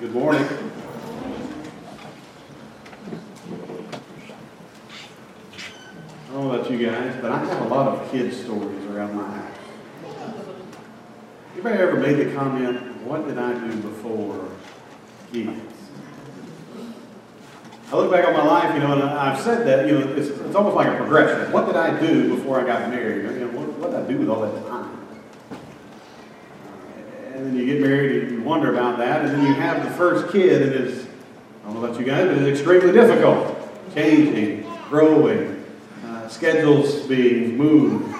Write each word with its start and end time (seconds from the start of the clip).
Good 0.00 0.14
morning. 0.14 0.42
I 0.42 0.48
don't 6.32 6.42
know 6.42 6.52
about 6.52 6.70
you 6.70 6.86
guys, 6.86 7.18
but 7.20 7.30
I 7.30 7.44
have 7.44 7.60
a 7.60 7.68
lot 7.68 7.86
of 7.86 8.10
kid 8.10 8.32
stories 8.32 8.82
around 8.86 9.14
my 9.14 9.28
house. 9.28 9.58
Anybody 11.52 11.78
ever 11.80 11.98
made 11.98 12.14
the 12.14 12.34
comment, 12.34 12.80
what 13.02 13.28
did 13.28 13.36
I 13.36 13.52
do 13.52 13.76
before 13.82 14.48
kids? 15.34 15.60
I 17.92 17.96
look 17.96 18.10
back 18.10 18.26
on 18.26 18.32
my 18.32 18.46
life, 18.46 18.72
you 18.72 18.80
know, 18.80 18.94
and 18.94 19.02
I've 19.02 19.38
said 19.38 19.66
that, 19.66 19.86
you 19.86 19.98
know, 19.98 20.14
it's, 20.14 20.28
it's 20.28 20.54
almost 20.54 20.76
like 20.76 20.88
a 20.88 20.96
progression. 20.96 21.52
What 21.52 21.66
did 21.66 21.76
I 21.76 22.00
do 22.00 22.34
before 22.36 22.58
I 22.58 22.66
got 22.66 22.88
married? 22.88 23.24
You 23.38 23.40
know, 23.40 23.48
what, 23.48 23.68
what 23.78 23.90
did 23.90 24.00
I 24.00 24.08
do 24.08 24.16
with 24.16 24.30
all 24.30 24.40
that 24.40 24.66
time? 24.66 24.96
And 27.34 27.48
then 27.48 27.54
you 27.54 27.66
get 27.66 27.82
married 27.82 28.09
wonder 28.50 28.74
about 28.74 28.98
that, 28.98 29.24
and 29.24 29.30
then 29.32 29.46
you 29.46 29.54
have 29.54 29.84
the 29.84 29.90
first 29.92 30.32
kid, 30.32 30.60
and 30.60 30.72
it's, 30.72 31.06
I 31.62 31.66
don't 31.66 31.74
know 31.74 31.84
about 31.84 32.00
you 32.00 32.04
guys, 32.04 32.26
but 32.26 32.38
it's 32.38 32.58
extremely 32.58 32.90
difficult. 32.92 33.56
Changing, 33.94 34.68
growing, 34.88 35.64
uh, 36.04 36.26
schedules 36.26 37.06
being 37.06 37.56
moved. 37.56 38.12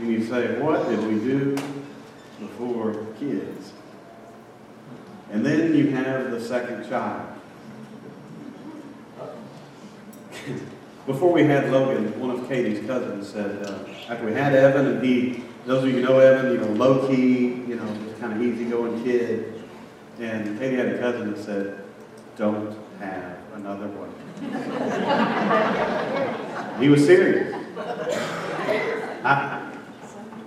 And 0.00 0.10
you 0.10 0.24
say, 0.24 0.58
what 0.60 0.88
did 0.88 0.98
we 1.06 1.20
do 1.20 1.54
before 2.40 3.06
kids? 3.20 3.72
And 5.30 5.46
then 5.46 5.76
you 5.76 5.90
have 5.90 6.32
the 6.32 6.40
second 6.40 6.88
child. 6.88 7.28
Before 11.06 11.32
we 11.32 11.44
had 11.44 11.70
Logan, 11.70 12.18
one 12.20 12.30
of 12.30 12.46
Katie's 12.48 12.84
cousins 12.86 13.28
said, 13.28 13.66
uh, 13.66 13.78
after 14.08 14.26
we 14.26 14.32
had 14.32 14.54
Evan, 14.54 14.86
and 14.86 15.04
he, 15.04 15.44
those 15.64 15.82
of 15.82 15.90
you 15.90 15.96
who 15.96 16.02
know 16.02 16.18
Evan, 16.18 16.52
you 16.52 16.58
know, 16.58 16.68
low 16.72 17.08
key, 17.08 17.46
you 17.46 17.76
know, 17.76 17.86
just 18.04 18.20
kind 18.20 18.32
of 18.32 18.42
easygoing 18.42 19.02
kid. 19.02 19.59
And 20.20 20.58
Katie 20.58 20.76
had 20.76 20.88
a 20.88 20.98
cousin 20.98 21.32
that 21.32 21.42
said, 21.42 21.80
don't 22.36 22.76
have 22.98 23.38
another 23.54 23.86
one. 23.88 24.10
he 26.80 26.90
was 26.90 27.06
serious. 27.06 27.54
I, 29.24 29.72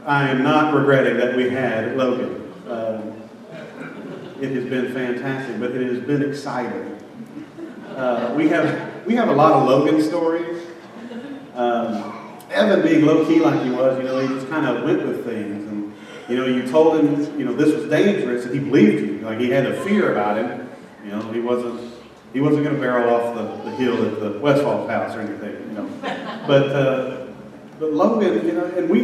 I 0.05 0.29
am 0.29 0.43
not 0.43 0.75
regretting 0.75 1.17
that 1.17 1.35
we 1.35 1.49
had 1.49 1.97
Logan. 1.97 2.53
Um, 2.69 3.13
it 4.39 4.51
has 4.51 4.65
been 4.65 4.93
fantastic, 4.93 5.59
but 5.59 5.71
it 5.71 5.91
has 5.91 5.99
been 6.05 6.21
exciting. 6.21 6.99
Uh, 7.95 8.31
we 8.35 8.49
have 8.49 9.05
we 9.07 9.15
have 9.15 9.29
a 9.29 9.33
lot 9.33 9.53
of 9.53 9.67
Logan 9.67 10.01
stories. 10.03 10.67
Um, 11.55 12.37
Evan 12.51 12.83
being 12.83 13.05
low 13.05 13.25
key 13.25 13.39
like 13.39 13.61
he 13.63 13.71
was, 13.71 13.97
you 13.97 14.03
know, 14.03 14.19
he 14.19 14.27
just 14.27 14.49
kind 14.49 14.67
of 14.67 14.83
went 14.83 15.05
with 15.07 15.25
things, 15.25 15.67
you 16.33 16.39
know, 16.39 16.47
you 16.47 16.67
told 16.67 16.99
him, 16.99 17.39
you 17.39 17.45
know, 17.45 17.53
this 17.53 17.75
was 17.75 17.87
dangerous, 17.89 18.45
and 18.45 18.53
he 18.55 18.59
believed 18.59 19.05
you. 19.05 19.19
Like 19.19 19.39
he 19.39 19.51
had 19.51 19.67
a 19.67 19.83
fear 19.83 20.11
about 20.11 20.37
him. 20.37 20.67
You 21.05 21.11
know, 21.11 21.31
he 21.31 21.39
wasn't 21.39 21.93
he 22.33 22.41
wasn't 22.41 22.63
going 22.63 22.75
to 22.75 22.81
barrel 22.81 23.13
off 23.13 23.35
the, 23.35 23.69
the 23.69 23.75
hill 23.75 24.03
at 24.07 24.19
the 24.19 24.39
Westfall 24.39 24.87
house 24.87 25.15
or 25.15 25.21
anything. 25.21 25.51
You 25.69 25.75
know, 25.75 25.89
but 26.47 26.69
uh, 26.69 27.27
but 27.79 27.93
Logan, 27.93 28.45
you 28.47 28.53
know, 28.53 28.65
and 28.65 28.89
we 28.89 28.99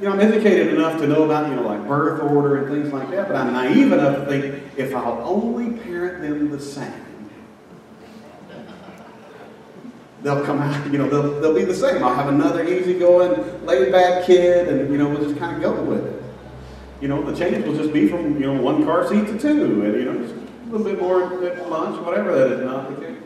you 0.00 0.08
know, 0.08 0.12
I'm 0.12 0.20
educated 0.20 0.74
enough 0.74 1.00
to 1.00 1.06
know 1.06 1.22
about, 1.22 1.48
you 1.48 1.56
know, 1.56 1.62
like 1.62 1.86
birth 1.86 2.20
order 2.20 2.56
and 2.56 2.74
things 2.74 2.92
like 2.92 3.10
that, 3.10 3.28
but 3.28 3.36
I'm 3.36 3.52
naive 3.52 3.92
enough 3.92 4.16
to 4.16 4.26
think 4.26 4.62
if 4.76 4.94
I'll 4.94 5.22
only 5.24 5.78
parent 5.78 6.20
them 6.20 6.50
the 6.50 6.60
same, 6.60 6.92
they'll 10.24 10.44
come 10.44 10.58
out, 10.58 10.84
you 10.90 10.98
know, 10.98 11.08
they'll, 11.08 11.40
they'll 11.40 11.54
be 11.54 11.64
the 11.64 11.74
same. 11.74 12.02
I'll 12.02 12.14
have 12.14 12.28
another 12.28 12.66
easygoing, 12.66 13.64
laid 13.64 13.92
back 13.92 14.24
kid, 14.24 14.66
and, 14.66 14.90
you 14.90 14.98
know, 14.98 15.08
we'll 15.08 15.22
just 15.22 15.38
kind 15.38 15.54
of 15.54 15.62
go 15.62 15.80
with 15.82 16.04
it. 16.04 16.22
You 17.00 17.08
know, 17.08 17.22
the 17.22 17.36
change 17.36 17.64
will 17.64 17.76
just 17.76 17.92
be 17.92 18.08
from, 18.08 18.40
you 18.40 18.52
know, 18.52 18.60
one 18.60 18.84
car 18.84 19.06
seat 19.06 19.26
to 19.26 19.38
two, 19.38 19.84
and, 19.84 19.94
you 19.94 20.04
know, 20.06 20.18
just 20.18 20.34
a 20.34 20.70
little 20.70 20.84
bit 20.84 21.00
more 21.00 21.44
at 21.44 21.68
lunch, 21.68 22.00
whatever 22.04 22.34
that 22.36 22.58
is 22.58 22.64
not 22.64 22.88
the 22.88 23.06
case. 23.06 23.18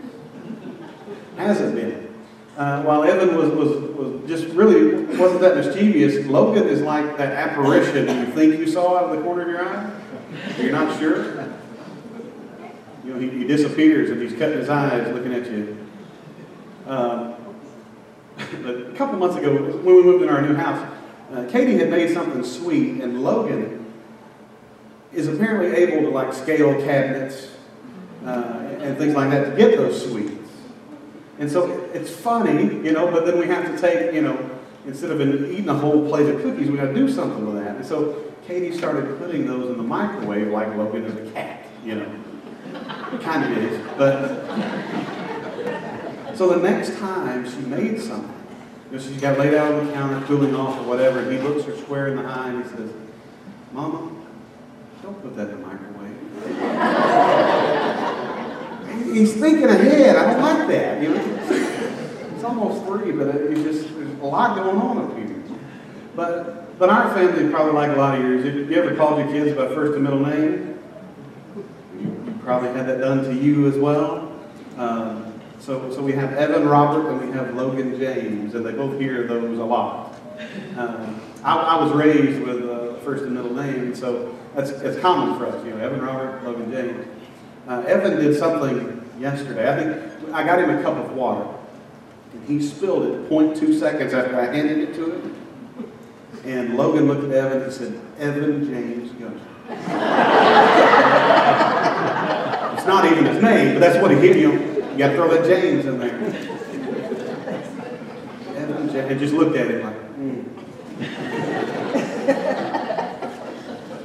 Hasn't 1.37 1.77
been. 1.77 2.09
Uh, 2.56 2.83
while 2.83 3.05
Evan 3.05 3.37
was, 3.37 3.51
was, 3.51 3.69
was 3.93 4.28
just 4.28 4.53
really 4.56 5.05
wasn't 5.17 5.41
that 5.43 5.55
mischievous, 5.55 6.27
Logan 6.27 6.67
is 6.67 6.83
like 6.83 7.17
that 7.17 7.31
apparition 7.31 8.09
you 8.09 8.27
think 8.34 8.59
you 8.59 8.67
saw 8.67 8.97
out 8.97 9.05
of 9.05 9.17
the 9.17 9.22
corner 9.22 9.43
of 9.43 9.49
your 9.49 9.65
eye. 9.65 9.93
You're 10.59 10.72
not 10.72 10.99
sure. 10.99 11.47
You 13.05 13.15
know, 13.15 13.21
he, 13.21 13.31
he 13.31 13.45
disappears 13.47 14.11
and 14.11 14.21
he's 14.21 14.37
cutting 14.37 14.59
his 14.59 14.69
eyes 14.69 15.06
looking 15.15 15.33
at 15.33 15.49
you. 15.49 15.88
Um, 16.88 17.34
a 18.65 18.93
couple 18.94 19.19
months 19.19 19.37
ago, 19.37 19.53
when 19.53 19.97
we 19.97 20.03
moved 20.03 20.22
in 20.22 20.28
our 20.31 20.41
new 20.41 20.54
house, 20.54 20.91
uh, 21.32 21.44
Katie 21.50 21.76
had 21.76 21.91
made 21.91 22.12
something 22.15 22.43
sweet, 22.43 23.03
and 23.03 23.22
Logan 23.22 23.84
is 25.12 25.28
apparently 25.28 25.77
able 25.77 26.03
to 26.03 26.09
like 26.09 26.32
scale 26.32 26.75
cabinets 26.82 27.48
uh, 28.25 28.77
and 28.81 28.97
things 28.97 29.15
like 29.15 29.31
that 29.31 29.50
to 29.50 29.56
get 29.56 29.77
those 29.77 30.10
sweets. 30.10 30.32
And 31.38 31.50
so 31.50 31.71
it's 31.93 32.10
funny, 32.10 32.65
you 32.84 32.93
know, 32.93 33.10
but 33.10 33.27
then 33.27 33.38
we 33.38 33.47
have 33.47 33.65
to 33.71 33.78
take, 33.78 34.15
you 34.15 34.22
know, 34.22 34.50
instead 34.87 35.10
of 35.10 35.21
eating 35.21 35.69
a 35.69 35.75
whole 35.75 36.09
plate 36.09 36.34
of 36.34 36.43
cookies, 36.43 36.71
we 36.71 36.77
got 36.77 36.87
to 36.87 36.94
do 36.94 37.10
something 37.10 37.47
with 37.47 37.62
that. 37.62 37.77
And 37.77 37.84
so 37.84 38.32
Katie 38.47 38.77
started 38.77 39.19
putting 39.19 39.47
those 39.47 39.71
in 39.71 39.77
the 39.77 39.82
microwave 39.82 40.48
like 40.48 40.75
Logan 40.75 41.04
is 41.04 41.28
a 41.28 41.31
cat, 41.32 41.66
you 41.84 41.97
know. 41.97 42.25
kind 43.22 43.44
of 43.44 43.59
is. 43.59 43.87
But 43.97 45.18
so 46.38 46.56
the 46.56 46.71
next 46.71 46.97
time 46.99 47.50
she 47.50 47.59
made 47.66 48.00
something, 48.00 48.32
you 48.91 48.97
know, 48.97 49.03
she 49.03 49.16
got 49.16 49.38
laid 49.38 49.54
out 49.54 49.75
on 49.75 49.87
the 49.87 49.93
counter, 49.93 50.25
cooling 50.26 50.54
off 50.54 50.78
or 50.78 50.84
whatever, 50.84 51.19
and 51.19 51.32
he 51.32 51.38
looks 51.38 51.65
her 51.65 51.76
square 51.76 52.09
in 52.09 52.16
the 52.16 52.22
eye 52.22 52.50
and 52.50 52.62
he 52.62 52.71
says, 52.71 52.93
Mama, 53.72 54.12
don't 55.03 55.21
put 55.21 55.34
that 55.37 55.50
in 55.50 55.60
the 55.60 55.66
microwave 55.66 55.98
he's 59.12 59.34
thinking 59.34 59.65
ahead. 59.65 60.16
I 60.16 60.32
don't 60.32 60.43
like 60.43 60.69
that. 60.69 61.03
You 61.03 61.10
know, 61.10 62.34
it's 62.34 62.44
almost 62.44 62.87
three, 62.87 63.12
but 63.12 63.34
it's 63.34 63.62
just 63.62 63.94
there's 63.97 64.21
a 64.21 64.25
lot 64.25 64.56
going 64.56 64.77
on 64.77 64.98
up 64.98 65.16
here. 65.16 65.43
But 66.15 66.78
but 66.78 66.91
our 66.91 67.12
family 67.15 67.50
probably 67.50 67.72
like 67.72 67.91
a 67.91 67.98
lot 67.98 68.16
of 68.16 68.25
yours. 68.25 68.44
If 68.44 68.71
you 68.71 68.77
ever 68.77 68.94
called 68.94 69.19
your 69.19 69.28
kids 69.28 69.56
by 69.56 69.66
first 69.69 69.94
and 69.94 70.04
middle 70.04 70.21
name, 70.21 70.78
you 71.98 72.38
probably 72.44 72.71
had 72.71 72.87
that 72.87 73.00
done 73.00 73.25
to 73.25 73.34
you 73.34 73.66
as 73.66 73.77
well. 73.77 74.32
Um, 74.77 75.28
so 75.61 75.93
so 75.93 76.03
we 76.03 76.13
have 76.13 76.33
Evan 76.35 76.69
Robert 76.69 77.11
and 77.11 77.29
we 77.29 77.37
have 77.37 77.55
Logan 77.55 77.99
James, 77.99 78.55
and 78.55 78.65
they 78.65 78.73
both 78.73 79.01
hear 79.01 79.27
those 79.27 79.59
a 79.59 79.65
lot. 79.65 80.15
Um, 80.77 81.21
I, 81.43 81.57
I, 81.57 81.83
was 81.83 81.93
raised 81.93 82.41
with 82.43 82.65
uh, 82.65 82.95
first 83.01 83.25
and 83.25 83.35
middle 83.35 83.55
name, 83.55 83.95
so 83.95 84.35
that's, 84.55 84.73
that's 84.73 84.99
common 85.01 85.39
for 85.39 85.47
us. 85.47 85.65
You 85.65 85.73
know, 85.73 85.79
Evan 85.79 86.01
Robert, 86.01 86.45
Logan 86.45 86.71
James. 86.71 87.07
Uh, 87.67 87.83
Evan 87.87 88.19
did 88.19 88.39
something 88.39 89.03
yesterday. 89.19 89.71
I 89.71 89.77
think 89.77 90.33
I 90.33 90.45
got 90.45 90.61
him 90.61 90.71
a 90.71 90.83
cup 90.83 90.97
of 90.97 91.13
water, 91.13 91.49
and 92.33 92.45
he 92.47 92.63
spilled 92.63 93.07
it 93.07 93.29
0.2 93.29 93.79
seconds 93.79 94.15
after 94.15 94.39
I 94.39 94.55
handed 94.55 94.79
it 94.79 94.95
to 94.95 95.13
him. 95.13 95.35
And 96.45 96.77
Logan 96.77 97.09
looked 97.09 97.25
at 97.25 97.33
Evan 97.33 97.63
and 97.63 97.73
said, 97.73 98.01
Evan 98.19 98.65
James 98.65 99.11
Gunter. 99.13 99.41
it's 102.75 102.87
not 102.87 103.05
even 103.05 103.27
his 103.27 103.43
name, 103.43 103.75
but 103.75 103.81
that's 103.81 104.01
what 104.01 104.11
he 104.11 104.21
gave 104.21 104.37
you. 104.37 104.78
You 104.98 105.04
got 105.04 105.10
to 105.10 105.14
throw 105.14 105.28
that 105.31 105.47
James 105.47 105.86
in 105.86 106.00
there. 106.00 106.12
Evan 108.56 108.91
James, 108.91 109.10
and 109.10 109.20
just 109.20 109.32
looked 109.32 109.56
at 109.56 109.70
him 109.70 109.82
like, 109.84 109.94
hmm. 110.16 110.42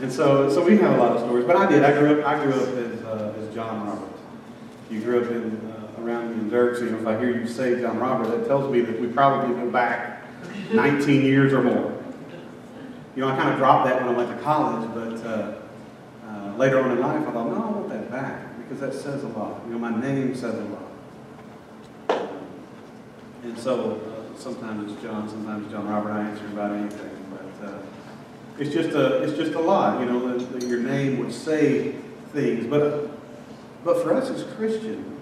and 0.03 0.13
so, 0.13 0.51
so 0.51 0.63
we 0.63 0.77
have 0.77 0.93
a 0.93 0.97
lot 0.97 1.13
of 1.13 1.21
stories. 1.21 1.45
But 1.45 1.55
I 1.55 1.67
did. 1.67 1.83
I 1.83 1.97
grew 1.97 2.21
up. 2.21 2.27
I 2.27 2.43
grew 2.43 2.53
up 2.53 2.69
as, 2.77 3.01
uh, 3.01 3.33
as 3.39 3.55
John 3.55 3.87
Roberts 3.87 4.19
you 4.91 5.01
grew 5.01 5.23
up 5.23 5.31
in 5.31 5.71
uh, 5.71 6.03
around 6.03 6.33
in 6.33 6.47
Dirk, 6.47 6.77
so 6.77 6.83
you 6.83 6.91
know, 6.91 6.99
if 6.99 7.07
I 7.07 7.17
hear 7.17 7.35
you 7.35 7.47
say 7.47 7.81
John 7.81 7.97
Robert, 7.97 8.29
that 8.29 8.47
tells 8.47 8.71
me 8.71 8.81
that 8.81 9.01
we 9.01 9.07
probably 9.07 9.55
go 9.55 9.71
back 9.71 10.21
19 10.71 11.25
years 11.25 11.53
or 11.53 11.63
more. 11.63 11.99
You 13.15 13.21
know, 13.21 13.29
I 13.29 13.35
kind 13.35 13.49
of 13.49 13.57
dropped 13.57 13.89
that 13.89 13.99
when 13.99 14.13
I 14.13 14.15
went 14.15 14.29
to 14.29 14.43
college, 14.43 14.87
but 14.93 15.25
uh, 15.25 15.55
uh, 16.27 16.55
later 16.57 16.79
on 16.79 16.91
in 16.91 16.99
life, 16.99 17.27
I 17.27 17.31
thought, 17.31 17.47
no, 17.47 17.55
I 17.55 17.71
want 17.71 17.89
that 17.89 18.11
back 18.11 18.53
because 18.57 18.79
that 18.81 18.93
says 18.93 19.23
a 19.23 19.27
lot. 19.29 19.61
You 19.65 19.73
know, 19.73 19.79
my 19.79 19.95
name 19.99 20.35
says 20.35 20.55
a 20.55 20.63
lot. 20.63 20.82
And 23.43 23.57
so 23.59 23.99
uh, 23.99 24.39
sometimes 24.39 24.91
it's 24.91 25.01
John, 25.01 25.27
sometimes 25.27 25.69
John 25.71 25.87
Robert. 25.87 26.11
I 26.11 26.29
answer 26.29 26.45
about 26.47 26.71
anything, 26.71 27.25
but 27.29 27.67
uh, 27.67 27.77
it's 28.57 28.73
just 28.73 28.95
a 28.95 29.21
it's 29.23 29.37
just 29.37 29.53
a 29.53 29.59
lot. 29.59 29.99
You 29.99 30.05
know, 30.05 30.37
your 30.59 30.79
name 30.79 31.19
would 31.19 31.33
say 31.33 31.95
things, 32.31 32.65
but 32.67 33.09
but 33.83 34.01
for 34.01 34.13
us 34.13 34.29
as 34.29 34.43
Christians, 34.55 35.19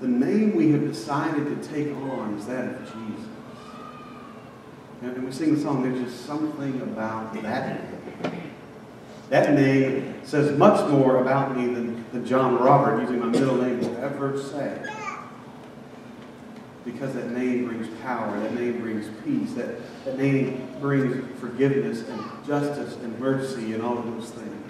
the 0.00 0.08
name 0.08 0.56
we 0.56 0.70
have 0.70 0.82
decided 0.82 1.44
to 1.44 1.68
take 1.68 1.94
on 1.94 2.34
is 2.38 2.46
that 2.46 2.74
of 2.74 2.84
Jesus. 2.84 3.26
And 5.02 5.24
we 5.24 5.30
sing 5.30 5.54
the 5.54 5.60
song, 5.60 5.82
there's 5.82 6.10
just 6.10 6.24
something 6.24 6.80
about 6.80 7.34
that 7.42 7.92
name. 8.22 8.42
That 9.28 9.52
name 9.52 10.14
says 10.24 10.56
much 10.56 10.88
more 10.90 11.20
about 11.20 11.56
me 11.56 11.66
than, 11.66 12.04
than 12.12 12.24
John 12.24 12.56
Robert, 12.56 13.02
using 13.02 13.20
my 13.20 13.26
middle 13.26 13.56
name, 13.56 13.80
will 13.80 13.96
ever 13.98 14.40
say. 14.40 14.82
Because 16.86 17.12
that 17.14 17.32
name 17.32 17.66
brings 17.66 17.88
power, 18.00 18.40
that 18.40 18.54
name 18.54 18.80
brings 18.80 19.06
peace, 19.24 19.52
that, 19.54 19.76
that 20.06 20.18
name 20.18 20.66
brings 20.80 21.38
forgiveness 21.38 22.08
and 22.08 22.22
justice 22.46 22.94
and 23.02 23.18
mercy 23.18 23.74
and 23.74 23.82
all 23.82 23.98
of 23.98 24.06
those 24.06 24.30
things. 24.30 24.66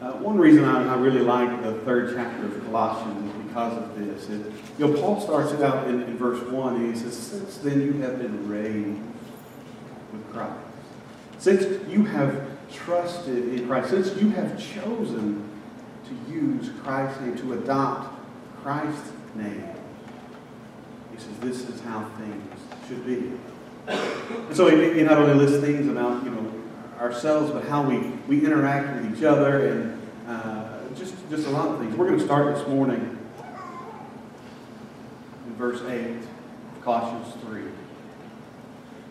Uh, 0.00 0.12
one 0.12 0.38
reason 0.38 0.64
I, 0.64 0.94
I, 0.94 0.96
really 0.96 1.20
like 1.20 1.62
the 1.62 1.74
third 1.80 2.14
chapter 2.14 2.46
of 2.46 2.64
Colossians 2.64 3.34
is 3.34 3.42
because 3.42 3.76
of 3.76 3.98
this. 3.98 4.28
It, 4.28 4.52
you 4.78 4.86
know, 4.86 5.00
Paul 5.00 5.20
starts 5.20 5.52
it 5.52 5.60
out 5.60 5.88
in, 5.88 6.02
in 6.02 6.16
verse 6.16 6.40
1, 6.40 6.76
and 6.76 6.94
he 6.94 6.98
says, 6.98 7.16
Since 7.16 7.58
then 7.58 7.80
you 7.80 7.94
have 8.02 8.18
been 8.18 8.48
raised 8.48 9.00
with 10.12 10.32
Christ. 10.32 10.54
Since 11.38 11.88
you 11.88 12.04
have 12.04 12.48
trusted 12.72 13.54
in 13.54 13.66
Christ, 13.66 13.90
since 13.90 14.16
you 14.22 14.30
have 14.30 14.56
chosen 14.56 15.48
to 16.04 16.32
use 16.32 16.70
Christ's 16.82 17.20
name, 17.20 17.36
to 17.38 17.54
adopt 17.54 18.14
Christ's 18.62 19.10
name, 19.34 19.68
he 21.18 21.24
says, 21.24 21.38
this 21.40 21.68
is 21.68 21.80
how 21.80 22.08
things 22.18 22.60
should 22.86 23.04
be. 23.04 23.32
And 23.88 24.54
so 24.54 24.68
he, 24.68 24.98
he 24.98 25.02
not 25.02 25.18
only 25.18 25.34
lists 25.34 25.58
things 25.64 25.88
about, 25.88 26.22
you 26.24 26.30
know, 26.30 26.52
ourselves, 27.00 27.50
but 27.50 27.64
how 27.64 27.82
we, 27.82 27.98
we 28.28 28.44
interact 28.44 29.02
with 29.02 29.16
each 29.16 29.24
other 29.24 29.68
and 29.68 30.00
uh, 30.28 30.80
just, 30.94 31.14
just 31.30 31.46
a 31.46 31.50
lot 31.50 31.68
of 31.68 31.80
things. 31.80 31.96
We're 31.96 32.06
going 32.06 32.18
to 32.18 32.24
start 32.24 32.54
this 32.54 32.66
morning 32.68 33.18
in 35.46 35.54
verse 35.56 35.80
8 35.82 36.16
of 36.16 36.84
Colossians 36.84 37.34
3. 37.44 37.62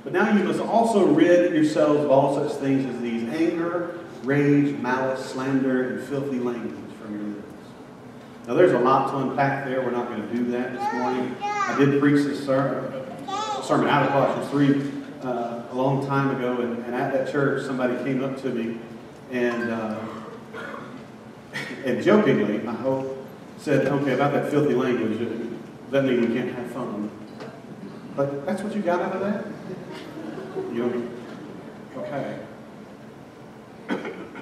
But 0.04 0.14
now 0.14 0.38
you 0.38 0.44
must 0.44 0.62
also 0.62 1.08
rid 1.08 1.54
yourselves 1.54 2.02
of 2.06 2.12
all 2.12 2.36
such 2.36 2.58
things 2.60 2.86
as 2.86 3.02
these 3.02 3.28
anger, 3.30 4.00
rage, 4.24 4.78
malice, 4.78 5.26
slander, 5.26 5.90
and 5.90 6.08
filthy 6.08 6.40
language. 6.40 6.87
Now 8.48 8.54
there's 8.54 8.72
a 8.72 8.80
lot 8.80 9.12
to 9.12 9.18
unpack 9.18 9.66
there. 9.66 9.82
We're 9.82 9.92
not 9.92 10.08
going 10.08 10.26
to 10.26 10.34
do 10.34 10.46
that 10.52 10.72
this 10.72 10.94
morning. 10.94 11.36
I 11.42 11.78
did 11.78 12.00
preach 12.00 12.26
this 12.26 12.46
sermon, 12.46 13.06
sermon 13.62 13.90
out 13.90 14.04
of 14.04 14.10
Colossians 14.12 14.50
3 14.50 15.28
uh, 15.30 15.64
a 15.70 15.76
long 15.76 16.08
time 16.08 16.34
ago, 16.34 16.62
and, 16.62 16.82
and, 16.86 16.96
at 16.96 17.12
that 17.12 17.30
church, 17.30 17.66
somebody 17.66 18.02
came 18.06 18.24
up 18.24 18.42
to 18.44 18.50
me 18.50 18.80
and 19.32 19.70
uh, 19.70 20.00
and 21.86 22.02
jokingly, 22.02 22.66
I 22.66 22.72
hope, 22.72 23.28
said, 23.58 23.86
"Okay, 23.86 24.14
about 24.14 24.32
that 24.32 24.50
filthy 24.50 24.76
language, 24.76 25.20
that 25.92 26.06
mean 26.06 26.22
we 26.22 26.34
can't 26.34 26.56
have 26.56 26.72
fun?" 26.72 27.12
But 28.16 28.46
that's 28.46 28.62
what 28.62 28.74
you 28.74 28.82
got 28.82 29.02
out 29.02 29.12
of 29.12 29.20
that. 29.20 29.46
You 30.74 30.86
know, 30.86 31.08
okay. 31.98 32.40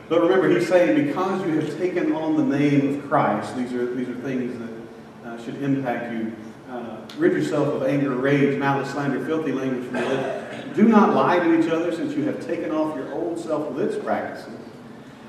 But 0.07 0.21
remember, 0.21 0.49
he's 0.49 0.67
saying 0.67 1.07
because 1.07 1.45
you 1.45 1.59
have 1.59 1.77
taken 1.77 2.13
on 2.13 2.35
the 2.35 2.57
name 2.57 2.95
of 2.95 3.09
Christ, 3.09 3.55
these 3.57 3.73
are 3.73 3.93
these 3.95 4.07
are 4.07 4.15
things 4.15 4.57
that 4.59 5.29
uh, 5.29 5.43
should 5.43 5.61
impact 5.61 6.13
you. 6.13 6.33
Uh, 6.69 6.97
rid 7.17 7.33
yourself 7.33 7.67
of 7.69 7.83
anger, 7.83 8.11
rage, 8.11 8.57
malice, 8.59 8.91
slander, 8.91 9.23
filthy 9.25 9.51
language 9.51 9.85
from 9.87 9.97
your 9.97 10.09
lips. 10.09 10.75
Do 10.75 10.83
not 10.83 11.15
lie 11.15 11.39
to 11.39 11.59
each 11.59 11.69
other, 11.69 11.91
since 11.91 12.15
you 12.15 12.23
have 12.25 12.45
taken 12.45 12.71
off 12.71 12.95
your 12.95 13.11
old 13.13 13.39
self 13.39 13.71
with 13.71 13.93
its 13.93 14.03
practices, 14.03 14.59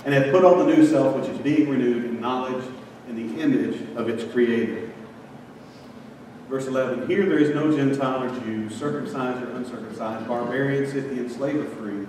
and 0.05 0.13
have 0.13 0.33
put 0.33 0.45
on 0.45 0.59
the 0.59 0.77
new 0.77 0.87
self, 0.87 1.15
which 1.17 1.29
is 1.29 1.39
being 1.39 1.69
renewed 1.69 2.05
in 2.05 2.21
knowledge 2.21 2.65
in 3.09 3.17
the 3.17 3.41
image 3.41 3.81
of 3.97 4.09
its 4.09 4.31
Creator. 4.33 4.91
Verse 6.49 6.67
11 6.67 7.07
Here 7.07 7.27
there 7.27 7.39
is 7.39 7.55
no 7.55 7.75
Gentile 7.75 8.25
or 8.25 8.41
Jew, 8.41 8.69
circumcised 8.69 9.43
or 9.43 9.51
uncircumcised, 9.53 10.27
barbarian, 10.27 10.87
Scythian, 10.87 11.31
slave 11.31 11.57
or 11.57 11.77
free, 11.77 12.07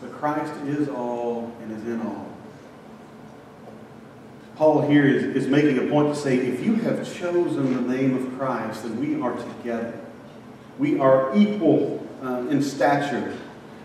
but 0.00 0.12
Christ 0.12 0.52
is 0.66 0.88
all 0.88 1.52
and 1.62 1.72
is 1.72 1.84
in 1.84 2.00
all. 2.02 2.26
Paul 4.56 4.88
here 4.88 5.06
is, 5.06 5.24
is 5.36 5.48
making 5.48 5.78
a 5.78 5.90
point 5.90 6.14
to 6.14 6.18
say 6.18 6.38
if 6.38 6.64
you 6.64 6.76
have 6.76 7.06
chosen 7.18 7.74
the 7.74 7.94
name 7.94 8.16
of 8.16 8.38
Christ, 8.38 8.84
then 8.84 8.98
we 8.98 9.20
are 9.20 9.36
together. 9.36 9.98
We 10.78 10.98
are 10.98 11.36
equal 11.36 12.06
uh, 12.22 12.46
in 12.48 12.62
stature. 12.62 13.36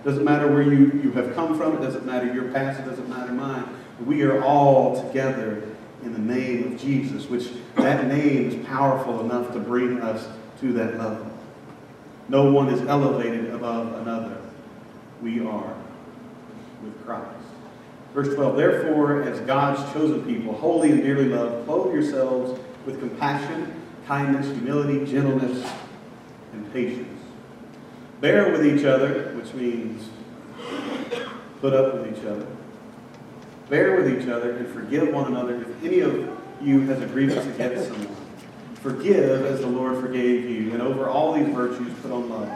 Doesn't 0.05 0.23
matter 0.23 0.51
where 0.51 0.63
you, 0.63 0.99
you 1.03 1.11
have 1.11 1.35
come 1.35 1.57
from, 1.57 1.75
it 1.75 1.81
doesn't 1.81 2.05
matter 2.05 2.33
your 2.33 2.51
past, 2.51 2.79
it 2.79 2.85
doesn't 2.85 3.09
matter 3.09 3.33
mine. 3.33 3.65
We 4.05 4.23
are 4.23 4.41
all 4.43 5.07
together 5.07 5.63
in 6.03 6.13
the 6.13 6.19
name 6.19 6.73
of 6.73 6.79
Jesus, 6.79 7.29
which 7.29 7.49
that 7.75 8.07
name 8.07 8.49
is 8.49 8.65
powerful 8.65 9.19
enough 9.21 9.53
to 9.53 9.59
bring 9.59 10.01
us 10.01 10.27
to 10.61 10.73
that 10.73 10.97
level. 10.97 11.27
No 12.29 12.49
one 12.51 12.69
is 12.69 12.81
elevated 12.87 13.53
above 13.53 13.93
another. 14.01 14.37
We 15.21 15.45
are 15.45 15.75
with 16.83 17.05
Christ. 17.05 17.27
Verse 18.13 18.33
12, 18.35 18.57
therefore, 18.57 19.23
as 19.23 19.39
God's 19.41 19.91
chosen 19.93 20.23
people, 20.25 20.53
holy 20.53 20.91
and 20.91 21.01
dearly 21.01 21.29
loved, 21.29 21.65
clothe 21.65 21.93
yourselves 21.93 22.59
with 22.85 22.99
compassion, 22.99 23.73
kindness, 24.05 24.47
humility, 24.47 25.05
gentleness, 25.09 25.69
and 26.53 26.73
patience. 26.73 27.07
Bear 28.19 28.51
with 28.51 28.65
each 28.65 28.85
other, 28.85 29.33
which 29.35 29.53
means 29.53 30.09
put 31.61 31.73
up 31.73 31.93
with 31.93 32.17
each 32.17 32.25
other. 32.25 32.45
Bear 33.69 33.95
with 33.95 34.21
each 34.21 34.27
other 34.27 34.57
and 34.57 34.67
forgive 34.67 35.13
one 35.13 35.27
another 35.27 35.61
if 35.61 35.83
any 35.83 36.01
of 36.01 36.37
you 36.61 36.81
has 36.81 37.01
a 37.01 37.05
grievance 37.05 37.45
against 37.55 37.87
someone. 37.87 38.15
Forgive 38.75 39.45
as 39.45 39.61
the 39.61 39.67
Lord 39.67 40.01
forgave 40.01 40.49
you. 40.49 40.73
And 40.73 40.81
over 40.81 41.07
all 41.07 41.33
these 41.33 41.47
virtues, 41.47 41.93
put 42.01 42.11
on 42.11 42.29
love, 42.29 42.49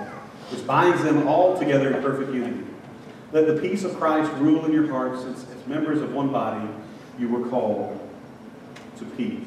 which 0.51 0.66
binds 0.68 1.01
them 1.04 1.27
all 1.27 1.57
together 1.57 1.95
in 1.95 2.01
perfect 2.01 2.33
unity. 2.33 2.63
Let 3.36 3.48
the 3.48 3.62
peace 3.62 3.84
of 3.84 3.98
Christ 3.98 4.32
rule 4.36 4.64
in 4.64 4.72
your 4.72 4.88
hearts, 4.88 5.24
since 5.24 5.46
as 5.52 5.68
members 5.68 6.02
of 6.02 6.14
one 6.14 6.32
body 6.32 6.70
you 7.20 7.28
were 7.28 7.50
called 7.50 8.00
to 8.98 9.04
peace. 9.04 9.44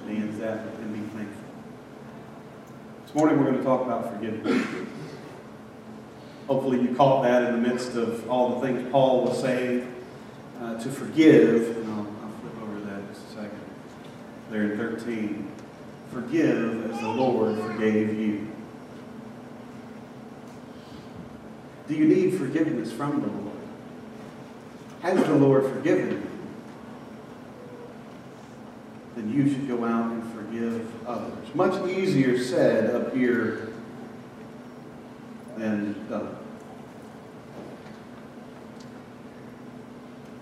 And 0.00 0.16
ends 0.16 0.40
that 0.40 0.66
and 0.66 0.92
be 0.92 0.98
thankful. 1.16 1.44
This 3.04 3.14
morning 3.14 3.38
we're 3.38 3.52
going 3.52 3.58
to 3.58 3.62
talk 3.62 3.82
about 3.82 4.12
forgiveness. 4.12 4.66
Hopefully 6.48 6.80
you 6.80 6.92
caught 6.96 7.22
that 7.22 7.44
in 7.44 7.62
the 7.62 7.68
midst 7.68 7.94
of 7.94 8.28
all 8.28 8.58
the 8.58 8.66
things 8.66 8.90
Paul 8.90 9.26
was 9.26 9.40
saying 9.40 9.94
uh, 10.60 10.76
to 10.82 10.90
forgive. 10.90 11.76
And 11.76 11.86
I'll, 11.92 11.98
I'll 12.00 12.40
flip 12.40 12.62
over 12.64 12.80
that 12.80 12.98
in 12.98 13.08
just 13.14 13.26
a 13.28 13.34
second. 13.42 13.60
There 14.50 14.72
in 14.72 14.76
13. 14.76 15.52
Forgive 16.12 16.90
as 16.90 17.00
the 17.00 17.10
Lord 17.10 17.60
forgave 17.60 18.18
you. 18.18 18.49
Do 21.90 21.96
you 21.96 22.06
need 22.06 22.38
forgiveness 22.38 22.92
from 22.92 23.20
the 23.20 23.26
Lord? 23.26 23.58
Has 25.02 25.26
the 25.26 25.34
Lord 25.34 25.64
forgiven 25.64 26.10
you? 26.12 26.22
Then 29.16 29.32
you 29.32 29.52
should 29.52 29.66
go 29.66 29.84
out 29.84 30.12
and 30.12 30.22
forgive 30.32 30.88
others. 31.04 31.52
Much 31.52 31.84
easier 31.90 32.38
said 32.38 32.94
up 32.94 33.12
here 33.12 33.70
than 35.56 36.08
done. 36.08 36.36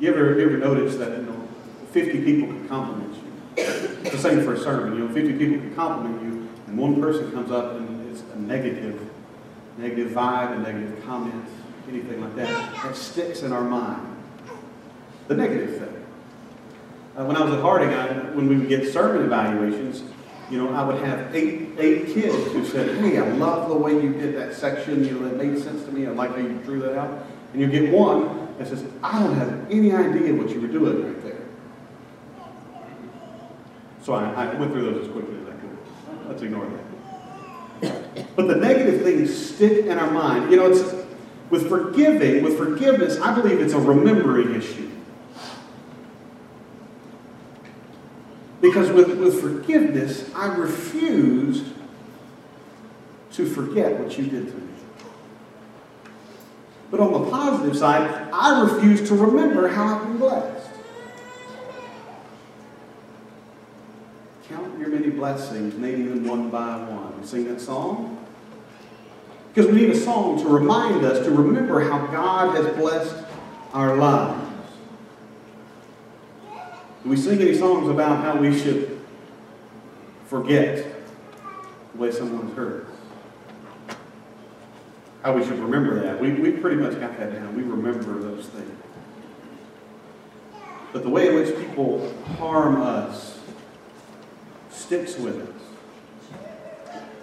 You 0.00 0.10
ever, 0.10 0.38
ever 0.38 0.58
notice 0.58 0.96
that 0.96 1.12
you 1.12 1.22
know 1.22 1.48
50 1.93 2.24
people 2.24 2.48
can 2.48 2.69
compliment 2.69 3.14
you? 3.14 3.64
It's 4.02 4.10
the 4.10 4.19
same 4.19 4.44
for 4.44 4.52
a 4.52 4.58
sermon. 4.58 4.98
You 4.98 5.08
know, 5.08 5.14
50 5.14 5.38
people 5.38 5.60
can 5.60 5.74
compliment 5.74 6.22
you, 6.22 6.48
and 6.67 6.76
one 6.76 7.00
person 7.00 7.32
comes 7.32 7.50
up 7.50 7.76
and 7.76 8.12
it's 8.12 8.22
a 8.34 8.38
negative, 8.38 9.07
negative 9.79 10.11
vibe, 10.11 10.56
a 10.56 10.58
negative 10.58 11.03
comment, 11.05 11.44
anything 11.89 12.20
like 12.20 12.35
that. 12.37 12.75
That 12.82 12.97
sticks 12.97 13.43
in 13.43 13.53
our 13.53 13.65
mind. 13.65 14.17
The 15.29 15.35
negative 15.37 15.79
thing. 15.79 16.05
Uh, 17.17 17.25
when 17.25 17.37
I 17.37 17.44
was 17.44 17.53
at 17.55 17.61
Harding, 17.61 17.91
I, 17.91 18.06
when 18.35 18.49
we 18.49 18.56
would 18.56 18.69
get 18.69 18.93
sermon 18.93 19.25
evaluations, 19.25 20.03
you 20.51 20.58
know, 20.58 20.73
I 20.73 20.82
would 20.82 21.01
have 21.05 21.35
eight 21.35 21.79
eight 21.79 22.06
kids 22.06 22.53
who 22.53 22.65
said, 22.65 22.99
"Hey, 22.99 23.19
I 23.19 23.29
love 23.32 23.69
the 23.69 23.77
way 23.77 23.93
you 23.93 24.13
did 24.13 24.35
that 24.37 24.55
section. 24.55 25.05
You 25.05 25.20
know, 25.20 25.27
it 25.29 25.37
made 25.37 25.63
sense 25.63 25.85
to 25.85 25.93
me. 25.93 26.06
I 26.06 26.11
like 26.11 26.31
how 26.31 26.39
you 26.39 26.58
drew 26.65 26.81
that 26.81 26.97
out." 26.97 27.27
And 27.53 27.61
you 27.61 27.69
get 27.69 27.93
one 27.93 28.49
that 28.58 28.69
says, 28.69 28.85
"I 29.03 29.23
don't 29.23 29.35
have 29.35 29.70
any 29.70 29.93
idea 29.93 30.35
what 30.35 30.49
you 30.49 30.61
were 30.61 30.69
doing 30.69 31.05
right 31.05 31.23
there." 31.23 31.43
So 34.03 34.15
I, 34.15 34.47
I 34.47 34.55
went 34.55 34.73
through 34.73 34.91
those 34.91 35.06
as 35.06 35.13
quickly 35.13 35.37
as 35.43 35.49
I 35.49 35.61
could. 35.61 36.29
Let's 36.29 36.43
ignore 36.43 36.65
that. 36.65 36.87
But 37.81 38.49
the 38.49 38.56
negative 38.56 39.03
things 39.03 39.55
stick 39.55 39.87
in 39.87 39.99
our 39.99 40.11
mind. 40.11 40.51
You 40.51 40.56
know, 40.58 40.70
it's 40.70 40.94
with 41.51 41.69
forgiving, 41.69 42.43
with 42.43 42.56
forgiveness. 42.56 43.19
I 43.20 43.35
believe 43.35 43.61
it's 43.61 43.75
a 43.75 43.81
remembering 43.81 44.55
issue. 44.55 44.91
Because 48.61 48.91
with, 48.91 49.19
with 49.19 49.41
forgiveness, 49.41 50.31
I 50.35 50.47
refuse 50.47 51.65
to 53.32 53.47
forget 53.47 53.99
what 53.99 54.19
you 54.19 54.25
did 54.25 54.49
to 54.49 54.55
me. 54.55 54.69
But 56.91 57.01
on 57.01 57.13
the 57.13 57.31
positive 57.31 57.77
side, 57.77 58.29
I 58.32 58.63
refuse 58.63 59.06
to 59.08 59.15
remember 59.15 59.69
how 59.69 59.97
I've 59.97 60.06
been 60.06 60.17
blessed. 60.17 60.57
Your 64.88 64.98
many 64.98 65.10
blessings, 65.10 65.74
naming 65.74 66.08
them 66.08 66.26
one 66.26 66.50
by 66.50 66.76
one. 66.76 67.24
Sing 67.24 67.44
that 67.52 67.60
song? 67.60 68.26
Because 69.52 69.70
we 69.70 69.80
need 69.80 69.90
a 69.90 69.96
song 69.96 70.38
to 70.42 70.48
remind 70.48 71.04
us, 71.04 71.24
to 71.24 71.30
remember 71.30 71.80
how 71.80 72.06
God 72.06 72.54
has 72.54 72.66
blessed 72.76 73.24
our 73.72 73.96
lives. 73.96 74.44
Do 77.02 77.10
we 77.10 77.16
sing 77.16 77.40
any 77.40 77.54
songs 77.54 77.88
about 77.88 78.22
how 78.22 78.36
we 78.36 78.58
should 78.58 79.00
forget 80.26 80.84
the 81.92 81.98
way 81.98 82.10
someone's 82.10 82.54
hurt 82.56 82.86
us? 82.86 83.96
How 85.22 85.32
we 85.34 85.44
should 85.44 85.58
remember 85.58 86.00
that? 86.02 86.20
We, 86.20 86.32
we 86.32 86.52
pretty 86.52 86.76
much 86.76 86.98
got 87.00 87.18
that 87.18 87.32
down. 87.32 87.56
We 87.56 87.62
remember 87.62 88.18
those 88.18 88.46
things. 88.46 88.70
but 90.92 91.02
the 91.02 91.08
way 91.10 91.28
in 91.28 91.34
which 91.34 91.56
people 91.56 92.12
harm 92.38 92.80
us 92.80 93.37
sticks 94.88 95.18
with 95.18 95.36
us. 95.36 95.54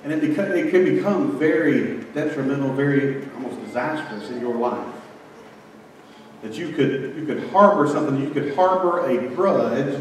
And 0.03 0.13
it, 0.13 0.21
beca- 0.21 0.55
it 0.55 0.69
can 0.69 0.85
become 0.85 1.39
very 1.39 1.97
detrimental, 2.13 2.71
very 2.73 3.27
almost 3.33 3.59
disastrous 3.65 4.29
in 4.29 4.39
your 4.39 4.53
life. 4.53 4.93
That 6.43 6.53
you 6.53 6.73
could, 6.73 7.15
you 7.15 7.25
could 7.25 7.49
harbor 7.49 7.87
something, 7.87 8.21
you 8.21 8.29
could 8.29 8.53
harbor 8.53 9.09
a 9.09 9.29
grudge. 9.29 9.99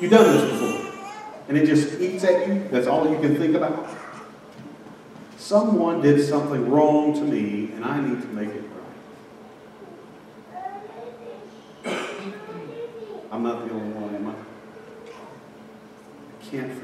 You've 0.00 0.10
done 0.10 0.24
this 0.24 0.50
before. 0.50 1.02
And 1.48 1.58
it 1.58 1.66
just 1.66 2.00
eats 2.00 2.24
at 2.24 2.48
you. 2.48 2.66
That's 2.70 2.86
all 2.86 3.10
you 3.10 3.20
can 3.20 3.36
think 3.36 3.54
about. 3.54 3.86
Someone 5.36 6.00
did 6.00 6.26
something 6.26 6.70
wrong 6.70 7.12
to 7.12 7.20
me, 7.20 7.72
and 7.74 7.84
I 7.84 8.00
need 8.00 8.22
to 8.22 8.28
make 8.28 8.48
it 8.48 8.64
right. 11.84 11.98
I'm 13.30 13.42
not 13.42 13.68
the 13.68 13.74
only 13.74 13.92
one, 13.92 14.14
am 14.14 14.28
I? 14.28 14.34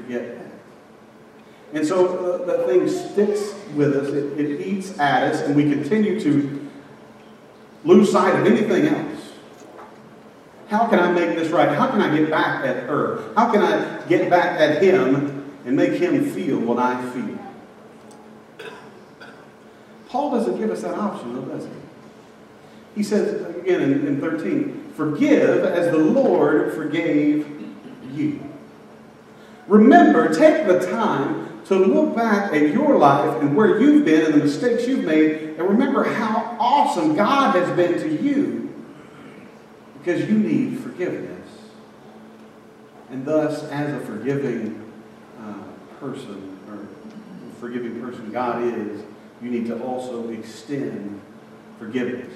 Forget 0.07 0.37
that. 0.37 0.47
And 1.73 1.85
so 1.85 2.17
uh, 2.33 2.45
that 2.45 2.65
thing 2.65 2.87
sticks 2.87 3.53
with 3.75 3.93
us, 3.93 4.07
it, 4.07 4.39
it 4.39 4.65
eats 4.65 4.97
at 4.99 5.23
us, 5.23 5.41
and 5.41 5.53
we 5.53 5.63
continue 5.63 6.17
to 6.21 6.69
lose 7.83 8.09
sight 8.09 8.39
of 8.39 8.45
anything 8.45 8.87
else. 8.87 9.33
How 10.69 10.87
can 10.87 10.99
I 10.99 11.11
make 11.11 11.35
this 11.35 11.49
right? 11.49 11.77
How 11.77 11.87
can 11.87 12.01
I 12.01 12.15
get 12.17 12.29
back 12.29 12.63
at 12.65 12.83
her? 12.83 13.33
How 13.35 13.51
can 13.51 13.61
I 13.61 14.05
get 14.07 14.29
back 14.29 14.57
at 14.61 14.81
him 14.81 15.53
and 15.65 15.75
make 15.75 15.93
him 15.93 16.29
feel 16.31 16.57
what 16.59 16.79
I 16.79 17.01
feel? 17.11 17.37
Paul 20.07 20.31
doesn't 20.31 20.57
give 20.57 20.71
us 20.71 20.83
that 20.83 20.95
option, 20.95 21.33
though, 21.33 21.53
does 21.53 21.65
he? 21.65 21.71
He 22.95 23.03
says, 23.03 23.57
again 23.57 23.81
in, 23.81 24.07
in 24.07 24.21
13, 24.21 24.93
forgive 24.95 25.65
as 25.65 25.91
the 25.91 25.97
Lord 25.97 26.73
forgave 26.73 27.45
you. 28.13 28.46
Remember, 29.67 30.33
take 30.33 30.65
the 30.65 30.79
time 30.79 31.63
to 31.65 31.75
look 31.75 32.15
back 32.15 32.53
at 32.53 32.71
your 32.71 32.97
life 32.97 33.41
and 33.41 33.55
where 33.55 33.81
you've 33.81 34.05
been 34.05 34.25
and 34.25 34.33
the 34.35 34.45
mistakes 34.45 34.87
you've 34.87 35.03
made, 35.03 35.55
and 35.57 35.59
remember 35.59 36.03
how 36.03 36.55
awesome 36.59 37.15
God 37.15 37.55
has 37.55 37.75
been 37.75 37.99
to 37.99 38.23
you 38.23 38.73
because 39.99 40.27
you 40.29 40.37
need 40.37 40.79
forgiveness. 40.79 41.49
And 43.09 43.25
thus, 43.25 43.63
as 43.65 43.93
a 43.93 44.05
forgiving 44.05 44.91
uh, 45.41 45.63
person, 45.99 46.57
or 46.69 46.87
forgiving 47.59 47.99
person 48.01 48.31
God 48.31 48.63
is, 48.63 49.03
you 49.41 49.49
need 49.49 49.67
to 49.67 49.81
also 49.83 50.29
extend 50.29 51.21
forgiveness. 51.77 52.33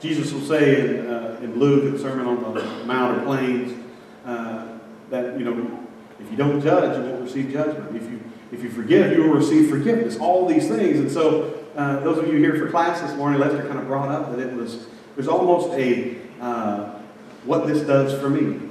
Jesus 0.00 0.32
will 0.32 0.42
say 0.42 0.80
in, 0.80 1.06
uh, 1.06 1.40
in 1.42 1.58
Luke, 1.58 1.84
in 1.84 1.92
the 1.92 1.98
Sermon 1.98 2.26
on 2.26 2.54
the 2.54 2.62
Mount 2.84 3.18
of 3.18 3.24
Plains, 3.24 3.84
uh, 4.24 4.66
that, 5.10 5.38
you 5.38 5.44
know, 5.44 5.77
if 6.20 6.30
you 6.30 6.36
don't 6.36 6.60
judge, 6.60 6.96
you 6.96 7.10
won't 7.10 7.22
receive 7.22 7.52
judgment. 7.52 7.94
If 7.96 8.02
you, 8.10 8.20
if 8.52 8.62
you 8.62 8.70
forgive, 8.70 9.12
you 9.12 9.24
will 9.24 9.34
receive 9.34 9.70
forgiveness. 9.70 10.18
All 10.18 10.46
these 10.46 10.68
things. 10.68 10.98
And 10.98 11.10
so, 11.10 11.54
uh, 11.76 12.00
those 12.00 12.18
of 12.18 12.26
you 12.26 12.38
here 12.38 12.56
for 12.56 12.70
class 12.70 13.00
this 13.00 13.14
morning, 13.16 13.40
Lester 13.40 13.62
kind 13.66 13.78
of 13.78 13.86
brought 13.86 14.08
up 14.08 14.30
that 14.30 14.40
it 14.40 14.52
was, 14.52 14.86
there's 15.14 15.28
almost 15.28 15.72
a, 15.78 16.16
uh, 16.40 16.98
what 17.44 17.66
this 17.66 17.82
does 17.82 18.18
for 18.20 18.28
me, 18.28 18.68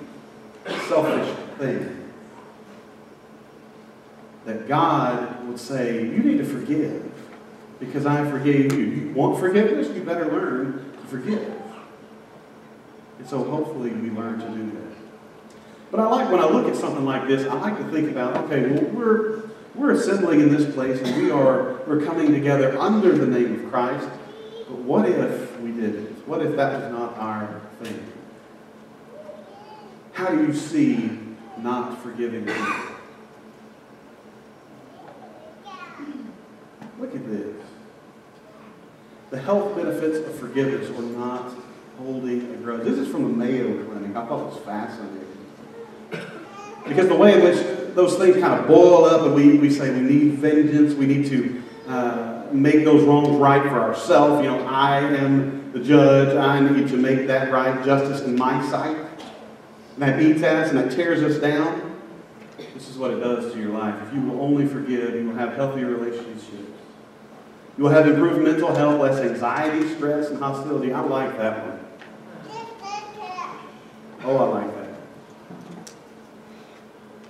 selfish 0.88 1.36
thing 1.58 1.98
that 4.48 4.68
God 4.68 5.46
would 5.46 5.60
say, 5.60 6.04
You 6.04 6.20
need 6.20 6.38
to 6.38 6.46
forgive 6.46 7.12
because 7.80 8.06
I 8.06 8.30
forgave 8.30 8.74
you. 8.74 8.86
You 8.86 9.14
want 9.14 9.40
forgiveness? 9.40 9.90
You 9.90 10.02
better 10.02 10.32
learn 10.32 10.92
to 10.94 11.08
forgive. 11.08 11.54
And 13.20 13.28
so 13.28 13.44
hopefully 13.44 13.92
we 13.92 14.10
learn 14.10 14.40
to 14.40 14.48
do 14.48 14.72
that. 14.72 14.87
But 15.92 16.02
I 16.02 16.08
like 16.08 16.32
when 16.32 16.42
I 16.42 16.48
look 16.48 16.68
at 16.68 16.76
something 16.76 17.06
like 17.06 17.28
this, 17.28 17.48
I 17.48 17.54
like 17.56 17.78
to 17.78 17.92
think 17.92 18.12
about, 18.12 18.36
okay, 18.46 18.68
well, 18.68 18.84
we're 18.92 19.42
we're 19.74 19.92
assembling 19.92 20.42
in 20.42 20.54
this 20.54 20.74
place 20.74 21.00
and 21.02 21.22
we 21.22 21.32
are 21.32 21.82
we're 21.88 22.04
coming 22.04 22.34
together 22.34 22.78
under 22.78 23.16
the 23.16 23.28
name 23.28 23.64
of 23.64 23.72
Christ. 23.72 24.08
But 24.68 24.80
what 24.80 25.08
if 25.08 25.60
we 25.60 25.72
did 25.72 25.96
it? 25.96 26.28
What 26.28 26.42
if 26.42 26.56
that 26.56 26.82
was 26.82 26.92
not 26.92 27.18
our 27.18 27.62
thing? 27.82 28.06
How 30.12 30.30
do 30.30 30.46
you 30.46 30.54
see 30.54 31.20
not 31.60 32.02
forgiving 32.02 32.46
people? 32.46 32.66
Look 37.00 37.16
at 37.16 37.30
this. 37.30 37.56
The 39.30 39.40
health 39.40 39.76
benefits 39.76 40.28
of 40.28 40.40
forgiveness 40.40 40.90
or 40.90 41.04
not 41.04 41.54
holding 42.00 42.54
a 42.54 42.58
grudge. 42.58 42.84
This 42.84 42.98
is 42.98 43.08
from 43.10 43.24
the 43.24 43.30
Mayo 43.30 43.84
Clinic. 43.86 44.16
I 44.16 44.26
thought 44.26 44.42
it 44.42 44.56
was 44.56 44.66
fascinating. 44.66 45.37
Because 46.88 47.08
the 47.08 47.16
way 47.16 47.34
in 47.34 47.44
which 47.44 47.96
those 47.96 48.16
things 48.18 48.38
kind 48.38 48.60
of 48.60 48.68
boil 48.68 49.06
up 49.06 49.22
and 49.22 49.34
we, 49.34 49.58
we 49.58 49.70
say 49.70 49.92
we 49.92 50.02
need 50.02 50.34
vengeance, 50.34 50.94
we 50.94 51.06
need 51.06 51.28
to 51.28 51.64
uh, 51.88 52.44
make 52.52 52.86
those 52.86 53.04
wrongs 53.04 53.30
right 53.38 53.64
for 53.64 53.80
ourselves. 53.80 54.44
You 54.44 54.52
know, 54.52 54.66
I 54.66 55.00
am 55.00 55.72
the 55.74 55.80
judge, 55.80 56.36
I 56.36 56.60
need 56.60 56.88
to 56.90 56.98
make 56.98 57.28
that 57.28 57.52
right, 57.52 57.84
justice 57.84 58.22
in 58.22 58.36
my 58.36 58.66
sight. 58.70 58.98
And 59.96 60.04
that 60.04 60.22
eats 60.22 60.44
at 60.44 60.56
us 60.56 60.70
and 60.70 60.78
that 60.78 60.92
tears 60.96 61.24
us 61.24 61.42
down. 61.42 62.00
This 62.74 62.90
is 62.90 62.98
what 62.98 63.12
it 63.12 63.20
does 63.20 63.52
to 63.54 63.60
your 63.60 63.72
life. 63.72 63.96
If 64.08 64.14
you 64.14 64.22
will 64.22 64.42
only 64.42 64.68
forgive, 64.68 65.16
you 65.16 65.28
will 65.28 65.36
have 65.36 65.56
healthy 65.56 65.84
relationships. 65.84 66.46
You 67.78 67.84
will 67.84 67.92
have 67.92 68.08
improved 68.08 68.42
mental 68.42 68.74
health, 68.76 69.00
less 69.00 69.20
anxiety, 69.20 69.88
stress, 69.96 70.30
and 70.30 70.40
hostility. 70.40 70.94
I 70.94 71.02
like 71.02 71.38
that 71.38 71.66
one. 71.66 71.80
Oh, 74.24 74.38
I 74.38 74.62
like 74.62 74.76
that. 74.76 74.77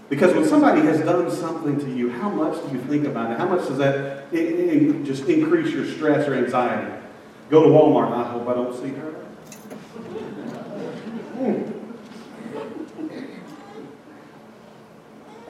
Because 0.10 0.34
when 0.34 0.46
somebody 0.46 0.82
has 0.82 1.00
done 1.02 1.30
something 1.30 1.80
to 1.80 1.92
you, 1.94 2.10
how 2.10 2.30
much 2.30 2.64
do 2.66 2.72
you 2.74 2.82
think 2.84 3.06
about 3.06 3.32
it? 3.32 3.38
How 3.38 3.48
much 3.48 3.68
does 3.68 3.78
that 3.78 4.32
just 5.04 5.28
increase 5.28 5.74
your 5.74 5.86
stress 5.86 6.28
or 6.28 6.34
anxiety? 6.34 6.94
Go 7.50 7.64
to 7.64 7.70
Walmart. 7.70 8.12
I 8.14 8.24
hope 8.32 8.48
I 8.48 8.54
don't 8.54 8.74
see 8.74 8.90
her. 8.90 9.12
Hmm. 11.38 11.74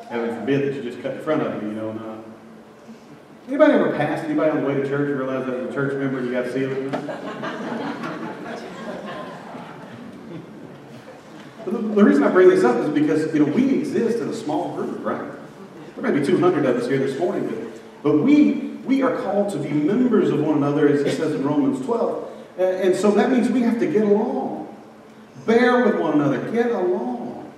Heaven 0.10 0.40
forbid 0.40 0.62
that 0.62 0.76
you 0.76 0.84
just 0.90 1.04
cut 1.04 1.16
in 1.16 1.22
front 1.22 1.42
of 1.44 1.62
me, 1.62 1.70
you 1.70 1.76
know. 1.76 1.90
Uh, 1.90 2.18
anybody 3.48 3.74
ever 3.74 3.92
passed 3.96 4.24
anybody 4.24 4.52
on 4.52 4.62
the 4.62 4.68
way 4.68 4.76
to 4.76 4.88
church 4.88 5.10
and 5.10 5.20
realize 5.20 5.46
that 5.46 5.60
was 5.60 5.70
a 5.70 5.74
church 5.74 5.94
member 5.94 6.20
and 6.20 6.28
you 6.28 6.34
got 6.34 6.46
to 6.46 6.54
see 6.54 6.66
them? 6.66 7.97
The 11.72 12.04
reason 12.04 12.24
I 12.24 12.30
bring 12.30 12.50
this 12.50 12.64
up 12.64 12.78
is 12.78 12.90
because 12.90 13.34
you 13.34 13.46
know 13.46 13.52
we 13.52 13.80
exist 13.80 14.20
in 14.20 14.30
a 14.30 14.34
small 14.34 14.76
group, 14.76 15.04
right? 15.04 15.32
There 15.96 16.12
may 16.12 16.20
be 16.20 16.26
200 16.26 16.66
of 16.66 16.78
us 16.78 16.88
here 16.88 17.00
this 17.00 17.18
morning, 17.20 17.48
but, 17.48 17.82
but 18.04 18.18
we 18.24 18.68
we 18.86 19.02
are 19.02 19.16
called 19.18 19.52
to 19.52 19.58
be 19.60 19.70
members 19.70 20.30
of 20.30 20.40
one 20.40 20.58
another, 20.58 20.88
as 20.88 21.02
it 21.02 21.18
says 21.18 21.36
in 21.36 21.44
Romans 21.44 21.86
12. 21.86 22.32
And 22.58 22.96
so 22.96 23.12
that 23.12 23.30
means 23.30 23.50
we 23.50 23.62
have 23.62 23.80
to 23.80 23.86
get 23.86 24.04
along, 24.04 24.76
bear 25.46 25.86
with 25.86 26.00
one 26.00 26.14
another, 26.14 26.52
get 26.52 26.72
along. 26.72 27.52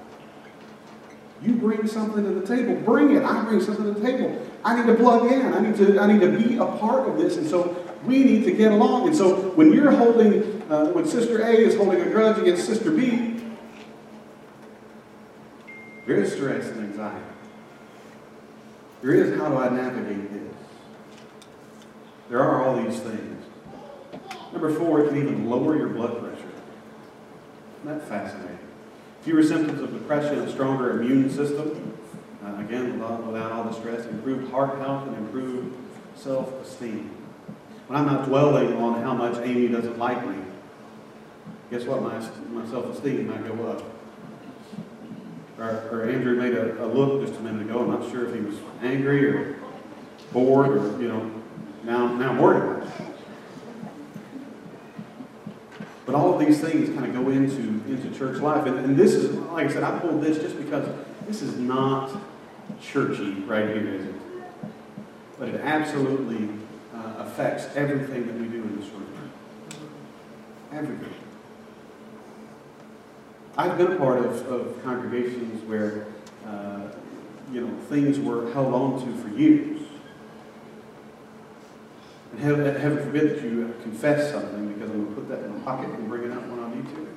You 1.41 1.53
bring 1.53 1.87
something 1.87 2.23
to 2.23 2.31
the 2.31 2.45
table, 2.45 2.75
bring 2.81 3.15
it. 3.15 3.23
I 3.23 3.43
bring 3.45 3.61
something 3.61 3.85
to 3.85 3.97
the 3.97 4.05
table. 4.05 4.45
I 4.65 4.75
need 4.75 4.87
to 4.87 4.95
plug 4.95 5.31
in. 5.31 5.53
I 5.53 5.61
need 5.61 5.77
to 5.77 5.99
I 5.99 6.11
need 6.11 6.19
to 6.19 6.37
be 6.37 6.57
a 6.57 6.65
part 6.65 7.07
of 7.07 7.17
this, 7.17 7.37
and 7.37 7.47
so 7.47 7.77
we 8.05 8.23
need 8.23 8.43
to 8.45 8.51
get 8.51 8.71
along. 8.71 9.07
And 9.07 9.15
so 9.15 9.51
when 9.51 9.71
you're 9.71 9.91
holding, 9.91 10.61
uh, 10.69 10.87
when 10.87 11.05
Sister 11.05 11.41
A 11.41 11.51
is 11.51 11.75
holding 11.75 12.01
a 12.01 12.09
grudge 12.09 12.39
against 12.39 12.65
Sister 12.65 12.91
B, 12.91 13.28
there 16.09 16.17
is 16.17 16.33
stress 16.33 16.65
and 16.69 16.79
anxiety. 16.79 17.23
There 19.03 19.13
is 19.13 19.39
how 19.39 19.49
do 19.49 19.57
I 19.57 19.69
navigate 19.69 20.33
this? 20.33 20.55
There 22.29 22.41
are 22.41 22.65
all 22.65 22.81
these 22.81 22.99
things. 22.99 23.45
Number 24.51 24.73
four, 24.73 25.01
it 25.01 25.09
can 25.09 25.17
even 25.17 25.47
lower 25.47 25.77
your 25.77 25.89
blood 25.89 26.19
pressure. 26.19 26.49
Isn't 27.83 27.99
that 27.99 28.07
fascinating? 28.07 28.57
Fewer 29.21 29.43
symptoms 29.43 29.81
of 29.81 29.93
depression, 29.93 30.39
a 30.39 30.51
stronger 30.51 30.99
immune 30.99 31.29
system. 31.29 31.95
Uh, 32.43 32.55
again, 32.57 32.99
without, 32.99 33.23
without 33.27 33.51
all 33.51 33.65
the 33.65 33.73
stress, 33.73 34.07
improved 34.07 34.49
heart 34.49 34.79
health 34.79 35.07
and 35.07 35.15
improved 35.15 35.77
self-esteem. 36.15 37.07
When 37.85 37.99
I'm 37.99 38.07
not 38.07 38.25
dwelling 38.25 38.73
on 38.77 39.03
how 39.03 39.13
much 39.13 39.37
Amy 39.45 39.67
doesn't 39.67 39.99
like 39.99 40.25
me, 40.25 40.37
guess 41.69 41.83
what? 41.83 42.01
My, 42.01 42.17
my 42.49 42.67
self-esteem 42.67 43.27
might 43.27 43.47
go 43.47 43.67
up 43.67 43.98
or, 45.59 45.89
or 45.91 46.09
Andrew 46.09 46.35
made 46.35 46.53
a, 46.53 46.83
a, 46.83 46.87
look 46.87 47.25
just 47.25 47.39
a 47.39 47.43
minute 47.43 47.61
ago. 47.61 47.79
I'm 47.79 47.99
not 47.99 48.09
sure 48.11 48.27
if 48.27 48.33
he 48.33 48.41
was 48.41 48.55
angry 48.81 49.25
or 49.25 49.55
bored 50.31 50.69
or, 50.69 51.01
you 51.01 51.07
know, 51.07 51.31
now, 51.83 52.13
now 52.13 52.41
worried 52.41 52.63
about 52.63 52.87
it. 52.87 53.09
But 56.05 56.15
all 56.15 56.33
of 56.33 56.39
these 56.45 56.59
things 56.59 56.89
kind 56.89 57.05
of 57.05 57.13
go 57.13 57.29
into, 57.29 57.61
into 57.61 58.09
church 58.17 58.41
life. 58.41 58.65
And, 58.65 58.79
and 58.79 58.97
this 58.97 59.13
is, 59.13 59.35
like 59.35 59.67
I 59.67 59.71
said, 59.71 59.83
I 59.83 59.99
pulled 59.99 60.23
this 60.23 60.39
just 60.39 60.57
because 60.57 60.87
this 61.27 61.41
is 61.41 61.57
not 61.57 62.11
churchy 62.81 63.33
right 63.41 63.67
here, 63.67 63.87
is 63.87 64.05
it? 64.05 64.15
But 65.37 65.49
it 65.49 65.61
absolutely 65.61 66.49
uh, 66.95 67.13
affects 67.19 67.67
everything 67.75 68.25
that 68.27 68.35
we 68.35 68.47
do 68.47 68.61
in 68.63 68.79
this 68.79 68.89
room. 68.89 69.31
Everything. 70.73 71.18
I've 73.59 73.77
been 73.77 73.91
a 73.91 73.95
part 73.97 74.25
of, 74.25 74.47
of 74.47 74.81
congregations 74.83 75.61
where, 75.67 76.05
uh, 76.47 76.83
you 77.51 77.59
know, 77.59 77.77
things 77.89 78.17
were 78.17 78.53
held 78.53 78.73
on 78.73 79.05
to 79.05 79.21
for 79.21 79.27
years. 79.35 79.81
And 82.31 82.39
heaven, 82.39 82.73
heaven 82.79 82.99
forbid 82.99 83.35
that 83.35 83.43
you 83.43 83.75
confess 83.83 84.31
something 84.31 84.73
because 84.73 84.89
I'm 84.89 85.03
going 85.03 85.13
to 85.13 85.21
put 85.21 85.27
that 85.27 85.43
in 85.43 85.57
my 85.57 85.63
pocket 85.65 85.89
and 85.89 86.07
bring 86.07 86.23
it 86.23 86.31
out 86.31 86.47
when 86.47 86.59
I 86.59 86.73
need 86.73 86.85
to. 86.95 87.07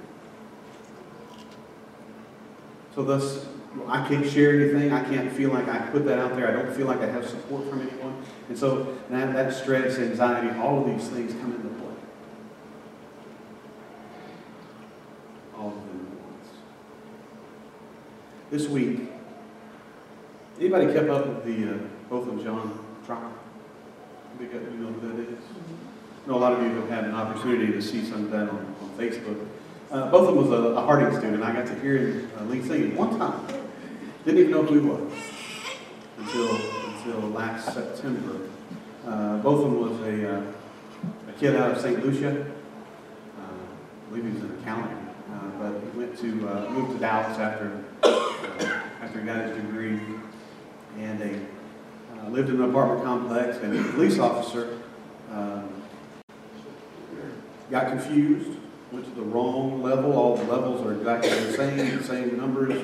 So 2.97 3.05
thus, 3.05 3.47
I 3.87 4.09
can't 4.09 4.29
share 4.29 4.61
anything. 4.61 4.93
I 4.93 5.05
can't 5.05 5.31
feel 5.31 5.51
like 5.51 5.69
I 5.69 5.79
put 5.79 6.05
that 6.07 6.19
out 6.19 6.35
there. 6.35 6.49
I 6.49 6.61
don't 6.61 6.75
feel 6.75 6.89
like 6.89 7.03
I 7.03 7.07
have 7.07 7.25
support 7.25 7.69
from 7.69 7.83
anyone. 7.83 8.21
And 8.49 8.59
so 8.59 8.99
that, 9.11 9.33
that 9.33 9.55
stress, 9.55 9.97
anxiety, 9.99 10.59
all 10.59 10.81
of 10.81 10.87
these 10.87 11.09
things 11.09 11.33
come 11.35 11.55
into 11.55 11.69
play. 11.69 11.95
All 15.57 15.69
of 15.69 15.75
them 15.75 16.07
at 16.11 16.21
once. 16.21 16.49
This 18.53 18.69
week, 18.69 19.01
anybody 20.61 20.93
kept 20.93 21.09
up 21.09 21.27
with 21.27 21.43
the 21.47 21.73
uh, 21.73 21.79
Botham 22.11 22.39
Jean 22.39 22.79
trial? 23.07 23.33
You 24.39 24.47
know 24.47 24.89
who 24.89 25.09
that 25.09 25.27
is? 25.27 25.39
I 26.23 26.29
know 26.29 26.37
a 26.37 26.39
lot 26.39 26.53
of 26.53 26.63
you 26.63 26.69
have 26.75 26.91
had 26.91 27.05
an 27.05 27.15
opportunity 27.15 27.73
to 27.73 27.81
see 27.81 28.05
some 28.05 28.25
of 28.27 28.31
that 28.31 28.51
on, 28.51 28.77
on 28.83 28.91
Facebook. 28.99 29.47
Uh, 29.91 30.11
Botham 30.11 30.37
was 30.37 30.51
a, 30.51 30.77
a 30.77 30.83
Harding 30.83 31.19
student. 31.19 31.43
I 31.43 31.55
got 31.55 31.67
to 31.67 31.81
hear 31.81 31.97
him 31.97 32.31
uh, 32.39 32.45
lead 32.45 32.67
singing 32.67 32.95
one 32.95 33.19
time. 33.19 33.41
Didn't 34.27 34.41
even 34.41 34.51
know 34.51 34.65
who 34.65 34.81
he 34.81 34.87
was 34.87 35.13
until, 36.19 36.55
until 36.91 37.31
last 37.31 37.73
September. 37.73 38.51
Uh, 39.07 39.39
Botham 39.39 39.81
was 39.81 39.99
a, 40.03 40.41
uh, 40.41 40.43
a 41.27 41.33
kid 41.39 41.57
out 41.57 41.71
of 41.71 41.81
St. 41.81 42.05
Lucia. 42.05 42.43
Uh, 42.43 42.45
I 43.41 44.11
believe 44.11 44.27
he 44.27 44.31
was 44.33 44.43
in 44.43 44.59
accounting, 44.59 45.09
uh, 45.33 45.49
but 45.59 45.81
he 45.91 45.99
went 45.99 46.19
to 46.19 46.49
uh, 46.51 46.69
moved 46.69 46.93
to 46.93 46.99
Dallas 46.99 47.39
after 47.39 47.83
after 49.03 49.21
he 49.21 49.27
got 49.27 49.45
his 49.45 49.57
degree, 49.57 50.01
and 50.99 51.19
they 51.19 51.41
uh, 52.17 52.29
lived 52.29 52.49
in 52.51 52.63
an 52.63 52.71
apartment 52.71 53.05
complex. 53.05 53.59
And 53.59 53.79
a 53.79 53.93
police 53.93 54.19
officer 54.19 54.79
um, 55.33 55.69
got 57.71 57.89
confused, 57.89 58.59
went 58.93 59.05
to 59.05 59.11
the 59.11 59.23
wrong 59.23 59.83
level. 59.83 60.13
All 60.13 60.37
the 60.37 60.45
levels 60.45 60.87
are 60.87 60.95
exactly 60.95 61.31
the 61.31 61.53
same, 61.53 61.99
the 61.99 62.05
same 62.05 62.37
numbers. 62.37 62.81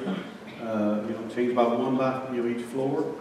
Uh, 0.60 1.04
you 1.06 1.14
know, 1.14 1.28
changed 1.32 1.54
by 1.54 1.62
one 1.62 1.96
by 1.96 2.34
you 2.34 2.42
know 2.42 2.58
each 2.58 2.66
floor. 2.66 3.14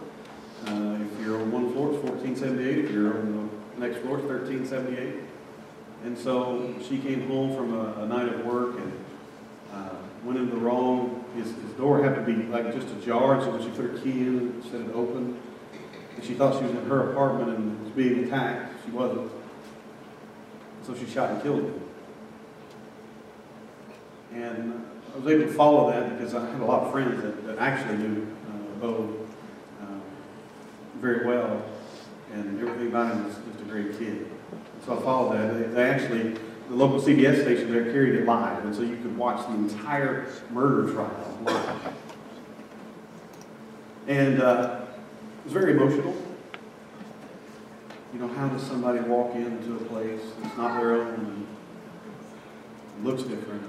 Uh, 0.66 0.98
if 1.00 1.24
you're 1.24 1.40
on 1.40 1.52
one 1.52 1.72
floor, 1.72 1.94
it's 1.94 2.02
1478. 2.02 2.84
If 2.84 2.90
you're 2.90 3.16
on 3.16 3.50
the 3.76 3.86
next 3.86 4.02
floor, 4.02 4.18
it's 4.18 4.26
1378. 4.26 5.22
And 6.04 6.18
so 6.18 6.74
she 6.86 6.98
came 6.98 7.28
home 7.28 7.54
from 7.54 7.74
a, 7.74 8.02
a 8.02 8.06
night 8.06 8.28
of 8.28 8.44
work 8.44 8.76
and 8.76 8.92
uh, 9.72 9.94
went 10.24 10.38
in 10.38 10.50
the 10.50 10.56
wrong. 10.56 11.17
His, 11.36 11.46
his 11.46 11.72
door 11.76 12.02
had 12.02 12.14
to 12.14 12.22
be 12.22 12.42
like 12.44 12.74
just 12.74 12.88
ajar, 12.88 13.40
so 13.40 13.50
when 13.50 13.62
she 13.62 13.68
put 13.70 13.90
her 13.90 13.98
key 13.98 14.10
in, 14.10 14.38
and 14.38 14.64
set 14.64 14.80
it 14.80 14.92
open, 14.94 15.38
And 16.18 16.26
she 16.26 16.34
thought 16.34 16.58
she 16.58 16.64
was 16.64 16.72
in 16.72 16.84
her 16.86 17.12
apartment 17.12 17.56
and 17.56 17.84
was 17.84 17.92
being 17.92 18.24
attacked. 18.24 18.84
She 18.84 18.90
wasn't. 18.90 19.30
So 20.82 20.94
she 20.94 21.06
shot 21.06 21.30
and 21.30 21.42
killed 21.42 21.60
him. 21.60 21.80
And 24.32 24.84
I 25.14 25.18
was 25.18 25.32
able 25.32 25.46
to 25.46 25.52
follow 25.52 25.90
that 25.92 26.16
because 26.16 26.34
I 26.34 26.44
had 26.50 26.60
a 26.60 26.64
lot 26.64 26.84
of 26.84 26.92
friends 26.92 27.22
that, 27.22 27.46
that 27.46 27.58
actually 27.58 27.98
knew 27.98 28.26
uh, 28.48 28.80
Bo 28.80 29.26
uh, 29.80 29.86
very 30.96 31.24
well, 31.26 31.62
and 32.32 32.60
everything 32.60 32.88
about 32.88 33.12
him 33.12 33.24
was 33.24 33.34
just 33.34 33.60
a 33.60 33.64
great 33.64 33.98
kid. 33.98 34.26
And 34.50 34.84
so 34.84 34.98
I 34.98 35.02
followed 35.02 35.36
that. 35.36 35.54
They, 35.54 35.74
they 35.74 35.90
actually, 35.90 36.36
the 36.68 36.74
local 36.74 37.00
CBS 37.00 37.42
station 37.42 37.72
there 37.72 37.84
carried 37.84 38.14
it 38.14 38.26
live, 38.26 38.64
and 38.64 38.74
so 38.74 38.82
you 38.82 38.96
could 38.96 39.16
watch 39.16 39.46
the 39.46 39.54
entire 39.54 40.28
murder 40.50 40.92
trial 40.92 41.38
live. 41.42 41.94
And 44.06 44.42
uh, 44.42 44.80
it 45.38 45.44
was 45.44 45.52
very 45.52 45.72
emotional. 45.72 46.14
You 48.12 48.20
know, 48.20 48.28
how 48.28 48.48
does 48.48 48.62
somebody 48.62 49.00
walk 49.00 49.34
into 49.34 49.76
a 49.76 49.84
place 49.86 50.20
that's 50.42 50.56
not 50.56 50.80
their 50.80 50.94
own 50.94 51.46
and 52.96 53.06
looks 53.06 53.22
different? 53.22 53.62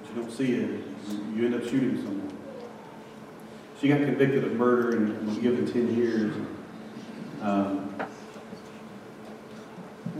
But 0.00 0.14
you 0.14 0.22
don't 0.22 0.32
see 0.32 0.54
it, 0.54 0.84
you 1.34 1.46
end 1.46 1.54
up 1.54 1.62
shooting 1.64 1.96
someone. 1.96 2.32
She 3.80 3.88
got 3.88 3.98
convicted 3.98 4.44
of 4.44 4.52
murder 4.54 4.96
and 4.96 5.26
was 5.26 5.38
given 5.38 5.70
10 5.70 5.96
years. 5.96 6.34
Um, 7.40 7.79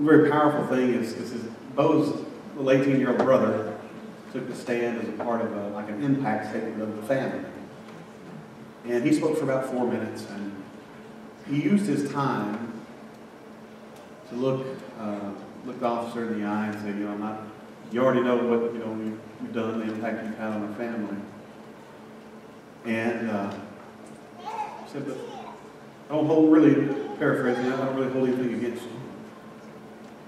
very 0.01 0.31
powerful 0.31 0.67
thing 0.67 0.95
is, 0.95 1.13
is 1.15 1.33
his, 1.33 1.43
Bo's 1.75 2.25
18-year-old 2.57 3.19
brother 3.19 3.79
took 4.33 4.49
the 4.49 4.55
stand 4.55 5.01
as 5.01 5.09
a 5.09 5.13
part 5.13 5.41
of 5.41 5.53
a, 5.57 5.69
like 5.69 5.89
an 5.89 6.03
impact 6.03 6.51
statement 6.51 6.83
of 6.83 6.97
the 6.97 7.03
family. 7.03 7.45
And 8.87 9.05
he 9.05 9.15
spoke 9.15 9.37
for 9.37 9.45
about 9.45 9.67
four 9.67 9.87
minutes, 9.87 10.27
and 10.31 10.53
he 11.49 11.63
used 11.63 11.87
his 11.87 12.11
time 12.13 12.73
to 14.31 14.35
look, 14.37 14.67
uh, 14.99 15.31
look 15.65 15.81
the 15.81 15.87
officer 15.87 16.33
in 16.33 16.41
the 16.41 16.47
eye 16.47 16.69
and 16.69 16.81
say, 16.81 16.89
you 16.89 17.07
know, 17.07 17.13
I'm 17.13 17.21
not 17.21 17.43
you 17.93 18.01
already 18.03 18.21
know 18.21 18.37
what 18.37 18.73
you 18.73 18.79
know 18.79 18.95
you've, 19.05 19.19
you've 19.43 19.53
done, 19.53 19.81
the 19.81 19.93
impact 19.93 20.25
you've 20.25 20.39
had 20.39 20.53
on 20.53 20.69
our 20.69 20.75
family. 20.75 21.17
And 22.85 23.31
uh, 23.31 23.53
said, 24.87 25.07
but 25.07 25.17
I 26.09 26.15
don't 26.15 26.27
hold 26.27 26.53
really 26.53 26.95
paraphrasing. 27.19 27.67
I 27.67 27.77
don't 27.77 27.97
really 27.97 28.13
hold 28.13 28.29
anything 28.29 28.55
against 28.55 28.83
you. 28.85 28.91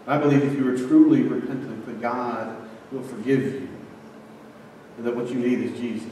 I 0.07 0.19
believe 0.19 0.43
if 0.43 0.55
you 0.55 0.69
are 0.69 0.77
truly 0.77 1.23
repentant, 1.23 1.87
that 1.87 2.01
God 2.01 2.69
will 2.91 3.03
forgive 3.03 3.43
you, 3.43 3.69
and 4.97 5.07
that 5.07 5.15
what 5.15 5.29
you 5.31 5.37
need 5.37 5.61
is 5.61 5.79
Jesus. 5.79 6.11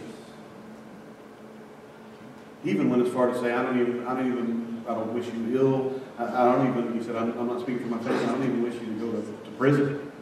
Even 2.64 2.90
went 2.90 3.07
as 3.07 3.12
far 3.12 3.26
to 3.26 3.40
say, 3.40 3.53
I 3.53 3.62
don't 3.62 3.81
even, 3.81 4.07
I 4.07 4.14
don't 4.14 4.26
even, 4.26 4.85
I 4.87 4.94
don't 4.94 5.12
wish 5.14 5.26
you 5.26 5.59
ill. 5.59 6.00
I, 6.18 6.24
I 6.24 6.53
don't 6.53 6.68
even. 6.68 6.98
He 6.98 7.05
said, 7.05 7.16
I'm, 7.16 7.37
I'm, 7.38 7.46
not 7.46 7.62
speaking 7.62 7.81
for 7.81 7.96
my 7.96 7.98
faith. 7.98 8.29
I 8.29 8.33
don't 8.33 8.42
even 8.42 8.62
wish 8.62 8.74
you 8.74 8.87
to 8.87 9.00
go 9.00 9.12
to, 9.12 9.20
to 9.22 9.50
prison. 9.57 10.12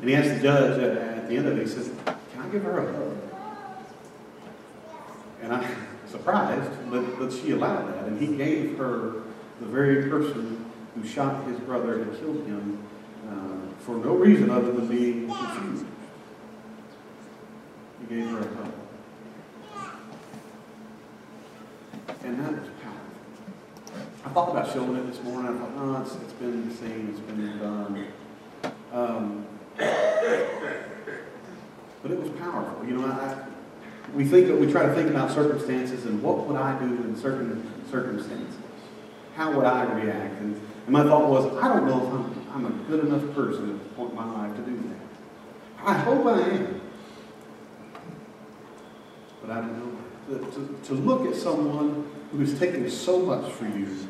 And 0.00 0.08
he 0.08 0.14
asked 0.14 0.36
the 0.36 0.40
judge 0.40 0.80
at, 0.80 0.96
at 0.98 1.28
the 1.28 1.36
end 1.36 1.48
of 1.48 1.56
it, 1.58 1.62
he 1.62 1.68
says, 1.68 1.90
Can 2.04 2.42
I 2.42 2.48
give 2.48 2.62
her 2.62 2.86
a 2.86 2.92
hug? 2.92 3.16
And 5.42 5.52
I'm 5.54 5.76
surprised, 6.06 6.70
but, 6.90 7.18
but 7.18 7.32
she 7.32 7.52
allowed 7.52 7.94
that. 7.94 8.04
And 8.04 8.20
he 8.20 8.36
gave 8.36 8.76
her 8.76 9.22
the 9.60 9.66
very 9.66 10.10
person 10.10 10.65
who 10.96 11.06
shot 11.06 11.46
his 11.46 11.58
brother 11.60 12.02
and 12.02 12.18
killed 12.18 12.44
him 12.46 12.78
uh, 13.28 13.58
for 13.80 13.96
no 13.96 14.14
reason 14.14 14.50
other 14.50 14.72
than 14.72 14.88
being 14.88 15.28
confused. 15.28 15.84
He 18.00 18.06
gave 18.14 18.30
her 18.30 18.38
a 18.38 18.54
hug. 18.54 18.72
And 22.24 22.40
that 22.40 22.52
was 22.52 22.70
powerful. 22.82 23.02
I 24.24 24.28
thought 24.30 24.50
about 24.50 24.72
showing 24.72 24.96
it 24.96 25.06
this 25.06 25.22
morning. 25.22 25.54
I 25.54 25.58
thought, 25.58 25.72
oh, 25.76 26.02
it's, 26.02 26.16
it's 26.16 26.32
been 26.34 26.74
seen, 26.74 27.10
it's 27.10 27.20
been 27.20 27.58
done. 27.58 28.06
Um, 28.92 29.46
but 29.76 29.86
it 32.10 32.20
was 32.20 32.30
powerful. 32.40 32.86
You 32.86 32.98
know, 32.98 33.06
I, 33.06 33.36
we 34.14 34.24
think 34.24 34.58
we 34.58 34.70
try 34.70 34.86
to 34.86 34.94
think 34.94 35.10
about 35.10 35.30
circumstances 35.30 36.06
and 36.06 36.22
what 36.22 36.46
would 36.46 36.56
I 36.56 36.78
do 36.78 36.86
in 36.86 37.14
certain 37.16 37.70
circumstances? 37.90 38.54
How 39.34 39.52
would 39.52 39.66
I 39.66 39.84
react? 39.92 40.40
And, 40.40 40.58
and 40.86 40.92
my 40.92 41.02
thought 41.02 41.28
was, 41.28 41.46
I 41.56 41.68
don't 41.68 41.86
know 41.88 42.06
if 42.06 42.12
I'm, 42.54 42.54
I'm 42.54 42.66
a 42.66 42.70
good 42.88 43.06
enough 43.06 43.34
person 43.34 43.70
at 43.70 43.78
this 43.82 43.92
point 43.96 44.10
in 44.10 44.16
my 44.16 44.24
life 44.24 44.54
to 44.54 44.62
do 44.62 44.76
that. 44.76 45.84
I 45.84 45.94
hope 45.94 46.26
I 46.26 46.40
am. 46.42 46.80
But 49.42 49.50
I 49.50 49.56
don't 49.56 49.78
know. 49.78 49.92
To, 50.28 50.38
to, 50.38 50.78
to 50.84 50.94
look 50.94 51.26
at 51.26 51.34
someone 51.34 52.08
who 52.30 52.38
has 52.38 52.56
taken 52.58 52.88
so 52.88 53.18
much 53.20 53.52
for 53.52 53.64
you 53.64 54.08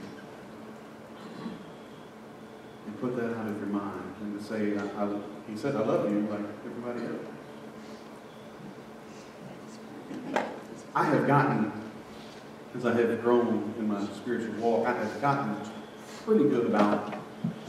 and 2.87 3.01
put 3.01 3.17
that 3.17 3.37
out 3.37 3.49
of 3.49 3.59
your 3.59 3.67
mind 3.67 4.15
and 4.21 4.39
to 4.39 4.45
say, 4.45 4.77
I, 4.77 5.05
I 5.05 5.09
he 5.49 5.57
said, 5.57 5.75
I 5.77 5.81
love 5.81 6.11
you 6.11 6.21
like 6.21 6.41
everybody 6.65 7.07
else. 7.07 7.27
I 10.95 11.05
have 11.05 11.27
gotten, 11.27 11.73
as 12.75 12.87
I 12.87 12.95
have 12.95 13.23
grown 13.23 13.75
in 13.79 13.89
my 13.89 14.07
spiritual 14.15 14.55
walk, 14.55 14.87
I 14.87 14.95
have 14.95 15.21
gotten 15.21 15.57
pretty 16.27 16.49
good 16.49 16.67
about 16.67 17.15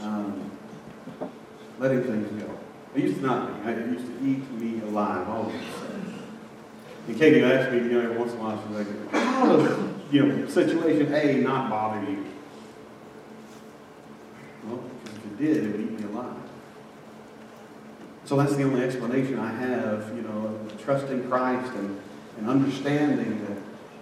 um, 0.00 0.50
letting 1.78 2.02
things 2.02 2.42
go. 2.42 2.58
I 2.92 2.98
used 2.98 3.20
to 3.20 3.22
not 3.22 3.62
be. 3.62 3.70
I 3.70 3.74
used 3.76 4.04
to 4.04 4.12
eat 4.26 4.50
me 4.50 4.80
alive 4.80 5.28
all 5.28 5.44
the 5.44 5.52
time. 5.52 6.22
And 7.06 7.16
Katie 7.16 7.44
asked 7.44 7.70
me, 7.70 7.78
you 7.78 7.92
know, 7.92 8.00
every 8.00 8.18
once 8.18 8.32
in 8.32 8.38
a 8.38 8.42
while, 8.42 8.60
she's 8.60 8.76
like, 8.76 9.12
how 9.12 9.56
does, 9.56 9.88
you 10.10 10.26
know, 10.26 10.48
situation 10.48 11.14
A 11.14 11.36
not 11.36 11.70
bother 11.70 12.10
you? 12.10 12.26
Well, 14.64 14.82
because 15.04 15.18
if 15.18 15.24
it 15.24 15.38
did, 15.38 15.56
it 15.64 15.70
would 15.70 15.80
eat 15.80 16.00
me 16.00 16.12
alive. 16.12 16.34
So 18.24 18.36
that's 18.36 18.56
the 18.56 18.64
only 18.64 18.82
explanation 18.82 19.38
I 19.38 19.52
have, 19.52 20.08
you 20.16 20.22
know, 20.22 20.58
trusting 20.82 21.28
Christ 21.28 21.72
and, 21.74 22.00
and 22.38 22.50
understanding 22.50 23.40
that 23.46 23.56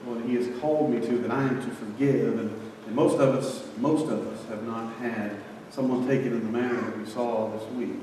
what 0.06 0.24
He 0.24 0.34
has 0.36 0.48
called 0.60 0.90
me 0.90 1.06
to, 1.06 1.18
that 1.18 1.30
I 1.30 1.42
am 1.42 1.62
to 1.62 1.70
forgive. 1.72 2.38
And, 2.38 2.65
and 2.86 2.94
most 2.94 3.18
of 3.18 3.34
us, 3.34 3.66
most 3.78 4.04
of 4.10 4.26
us 4.28 4.48
have 4.48 4.62
not 4.62 4.94
had 4.94 5.36
someone 5.70 6.06
taken 6.06 6.32
in 6.32 6.40
the 6.40 6.58
manner 6.58 6.80
that 6.80 6.98
we 6.98 7.04
saw 7.04 7.50
this 7.50 7.68
week. 7.72 7.96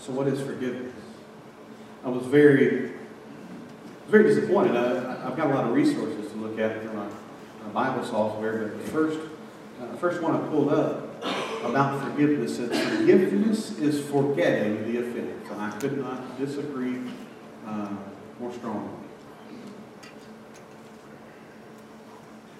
So, 0.00 0.12
what 0.12 0.26
is 0.26 0.40
forgiveness? 0.40 0.92
I 2.04 2.08
was 2.08 2.26
very, 2.26 2.92
very 4.08 4.24
disappointed. 4.24 4.76
I, 4.76 5.22
have 5.22 5.36
got 5.36 5.50
a 5.50 5.54
lot 5.54 5.64
of 5.66 5.74
resources 5.74 6.30
to 6.32 6.38
look 6.38 6.58
at 6.58 6.82
through 6.82 6.92
my, 6.94 7.06
my 7.64 7.68
Bible 7.72 8.04
software, 8.04 8.68
but 8.68 8.84
the 8.84 8.90
first, 8.90 9.20
uh, 9.80 9.96
first 9.96 10.22
one 10.22 10.34
I 10.34 10.48
pulled 10.48 10.72
up 10.72 11.08
about 11.64 12.02
forgiveness 12.02 12.56
said 12.56 12.70
forgiveness 12.70 13.78
is 13.78 14.04
forgetting 14.08 14.90
the 14.90 15.00
offense. 15.00 15.50
And 15.50 15.60
I 15.60 15.70
could 15.78 15.98
not 15.98 16.38
disagree 16.38 17.00
uh, 17.66 17.90
more 18.40 18.52
strongly. 18.52 19.07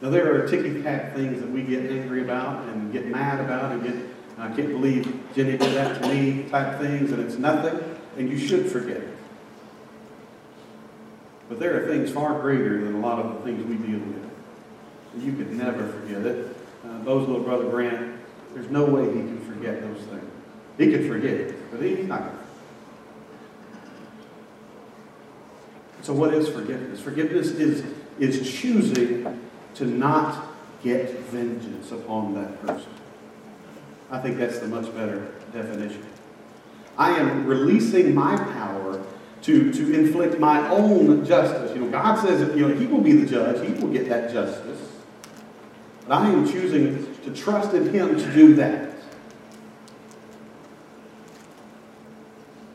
Now, 0.00 0.10
there 0.10 0.32
are 0.32 0.46
ticky 0.46 0.80
tack 0.82 1.14
things 1.14 1.40
that 1.40 1.50
we 1.50 1.62
get 1.62 1.90
angry 1.90 2.22
about 2.22 2.68
and 2.68 2.92
get 2.92 3.06
mad 3.06 3.40
about 3.40 3.72
and 3.72 3.82
get, 3.82 3.96
I 4.38 4.48
can't 4.48 4.68
believe 4.68 5.04
Jenny 5.34 5.58
did 5.58 5.74
that 5.74 6.00
to 6.00 6.08
me 6.08 6.48
type 6.48 6.80
things, 6.80 7.10
and 7.10 7.20
it's 7.20 7.36
nothing, 7.36 7.80
and 8.16 8.30
you 8.30 8.38
should 8.38 8.70
forget 8.70 8.98
it. 8.98 9.16
But 11.48 11.58
there 11.58 11.82
are 11.82 11.88
things 11.88 12.10
far 12.10 12.40
greater 12.40 12.84
than 12.84 12.94
a 12.94 13.00
lot 13.00 13.18
of 13.18 13.34
the 13.34 13.40
things 13.40 13.64
we 13.64 13.76
deal 13.76 13.98
with. 13.98 14.30
And 15.14 15.22
you 15.22 15.32
could 15.32 15.52
never 15.52 15.88
forget 15.88 16.24
it. 16.24 16.56
Uh, 16.84 16.98
Bo's 16.98 17.26
little 17.26 17.42
brother 17.42 17.68
Grant, 17.68 18.20
there's 18.54 18.70
no 18.70 18.84
way 18.84 19.06
he 19.06 19.10
can 19.10 19.40
forget 19.40 19.80
those 19.80 20.04
things. 20.04 20.30
He 20.76 20.92
could 20.92 21.08
forget 21.08 21.32
it, 21.32 21.70
but 21.72 21.82
he's 21.82 22.06
not 22.06 22.20
going 22.20 22.32
to. 22.32 22.38
So, 26.04 26.12
what 26.12 26.32
is 26.34 26.48
forgiveness? 26.48 27.00
Forgiveness 27.00 27.48
is, 27.48 27.84
is 28.20 28.48
choosing 28.48 29.47
to 29.78 29.86
not 29.86 30.44
get 30.82 31.08
vengeance 31.30 31.92
upon 31.92 32.34
that 32.34 32.60
person. 32.66 32.90
I 34.10 34.18
think 34.18 34.38
that's 34.38 34.58
the 34.58 34.66
much 34.66 34.92
better 34.94 35.32
definition. 35.52 36.04
I 36.96 37.10
am 37.12 37.46
releasing 37.46 38.12
my 38.12 38.36
power 38.36 39.00
to, 39.42 39.72
to 39.72 39.94
inflict 39.94 40.40
my 40.40 40.68
own 40.68 41.24
justice. 41.24 41.76
You 41.76 41.82
know, 41.82 41.90
God 41.90 42.16
says 42.20 42.40
that, 42.40 42.56
you 42.56 42.66
know, 42.66 42.74
He 42.74 42.86
will 42.86 43.00
be 43.00 43.12
the 43.12 43.26
judge, 43.26 43.64
He 43.64 43.72
will 43.74 43.92
get 43.92 44.08
that 44.08 44.32
justice. 44.32 44.80
But 46.08 46.22
I 46.22 46.28
am 46.28 46.50
choosing 46.50 47.14
to 47.22 47.34
trust 47.34 47.72
in 47.72 47.90
Him 47.90 48.18
to 48.18 48.32
do 48.32 48.54
that. 48.54 48.90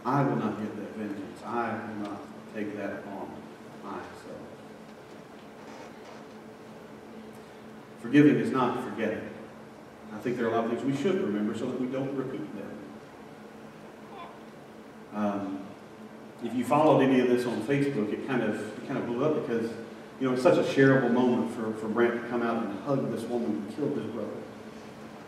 I 0.05 0.23
will 0.23 0.37
not 0.37 0.57
get 0.57 0.73
that 0.77 0.95
vengeance. 0.95 1.41
I 1.45 1.73
will 1.73 2.09
not 2.09 2.21
take 2.55 2.77
that 2.77 2.91
upon 2.99 3.13
Forgiving 8.13 8.39
is 8.41 8.51
not 8.51 8.83
forgetting. 8.83 9.27
I 10.13 10.19
think 10.19 10.37
there 10.37 10.45
are 10.45 10.49
a 10.49 10.51
lot 10.51 10.65
of 10.65 10.69
things 10.69 10.83
we 10.83 10.95
should 10.95 11.19
remember 11.19 11.57
so 11.57 11.65
that 11.65 11.81
we 11.81 11.87
don't 11.87 12.15
repeat 12.15 12.45
them. 12.55 12.77
Um, 15.15 15.59
if 16.43 16.53
you 16.53 16.63
followed 16.63 17.01
any 17.01 17.21
of 17.21 17.27
this 17.27 17.47
on 17.47 17.63
Facebook, 17.63 18.13
it 18.13 18.27
kind 18.27 18.43
of 18.43 18.55
it 18.77 18.87
kind 18.87 18.99
of 18.99 19.07
blew 19.07 19.25
up 19.25 19.41
because 19.41 19.71
you 20.19 20.27
know 20.27 20.33
it's 20.33 20.43
such 20.43 20.59
a 20.59 20.61
shareable 20.61 21.09
moment 21.09 21.55
for, 21.55 21.73
for 21.73 21.87
Brandt 21.87 22.21
to 22.21 22.27
come 22.29 22.43
out 22.43 22.63
and 22.63 22.79
hug 22.83 23.11
this 23.11 23.23
woman 23.23 23.65
who 23.67 23.75
killed 23.75 23.97
his 23.97 24.05
brother. 24.11 24.29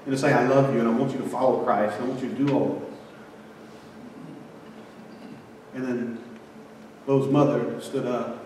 And 0.06 0.13
to 0.13 0.17
say, 0.19 0.32
I 0.32 0.48
love 0.48 0.71
you 0.71 0.80
and 0.80 0.88
I 0.88 0.91
want 0.91 1.12
you 1.12 1.17
to 1.17 1.28
follow 1.28 1.63
Christ, 1.63 1.95
and 1.95 2.06
I 2.06 2.08
want 2.10 2.21
you 2.21 2.30
to 2.30 2.36
do 2.36 2.54
all 2.54 2.76
of 2.76 2.82
this. 2.82 3.00
And 5.74 5.88
then 5.88 6.19
Bo's 7.08 7.32
mother 7.32 7.82
stood 7.82 8.06
up 8.06 8.44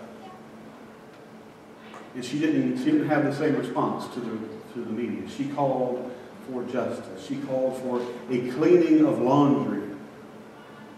and 2.20 2.26
she 2.26 2.38
didn't, 2.38 2.78
she 2.80 2.92
didn't 2.92 3.08
have 3.08 3.24
the 3.24 3.34
same 3.34 3.56
response 3.56 4.14
to 4.14 4.20
the, 4.20 4.38
to 4.74 4.84
the 4.84 4.92
media. 4.92 5.22
She 5.30 5.48
called 5.48 6.14
for 6.52 6.66
justice. 6.66 7.26
She 7.26 7.38
called 7.38 7.82
for 7.82 8.02
a 8.30 8.52
cleaning 8.52 9.06
of 9.06 9.22
laundry 9.22 9.84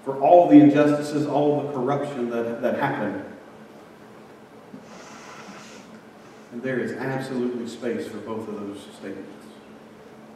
for 0.03 0.19
all 0.19 0.49
the 0.49 0.59
injustices, 0.59 1.27
all 1.27 1.61
the 1.61 1.73
corruption 1.73 2.31
that, 2.31 2.63
that 2.63 2.79
happened. 2.79 3.23
And 6.53 6.63
there 6.63 6.79
is 6.79 6.93
absolutely 6.93 7.67
space 7.67 8.07
for 8.07 8.17
both 8.17 8.47
of 8.47 8.55
those 8.55 8.79
statements. 8.97 9.45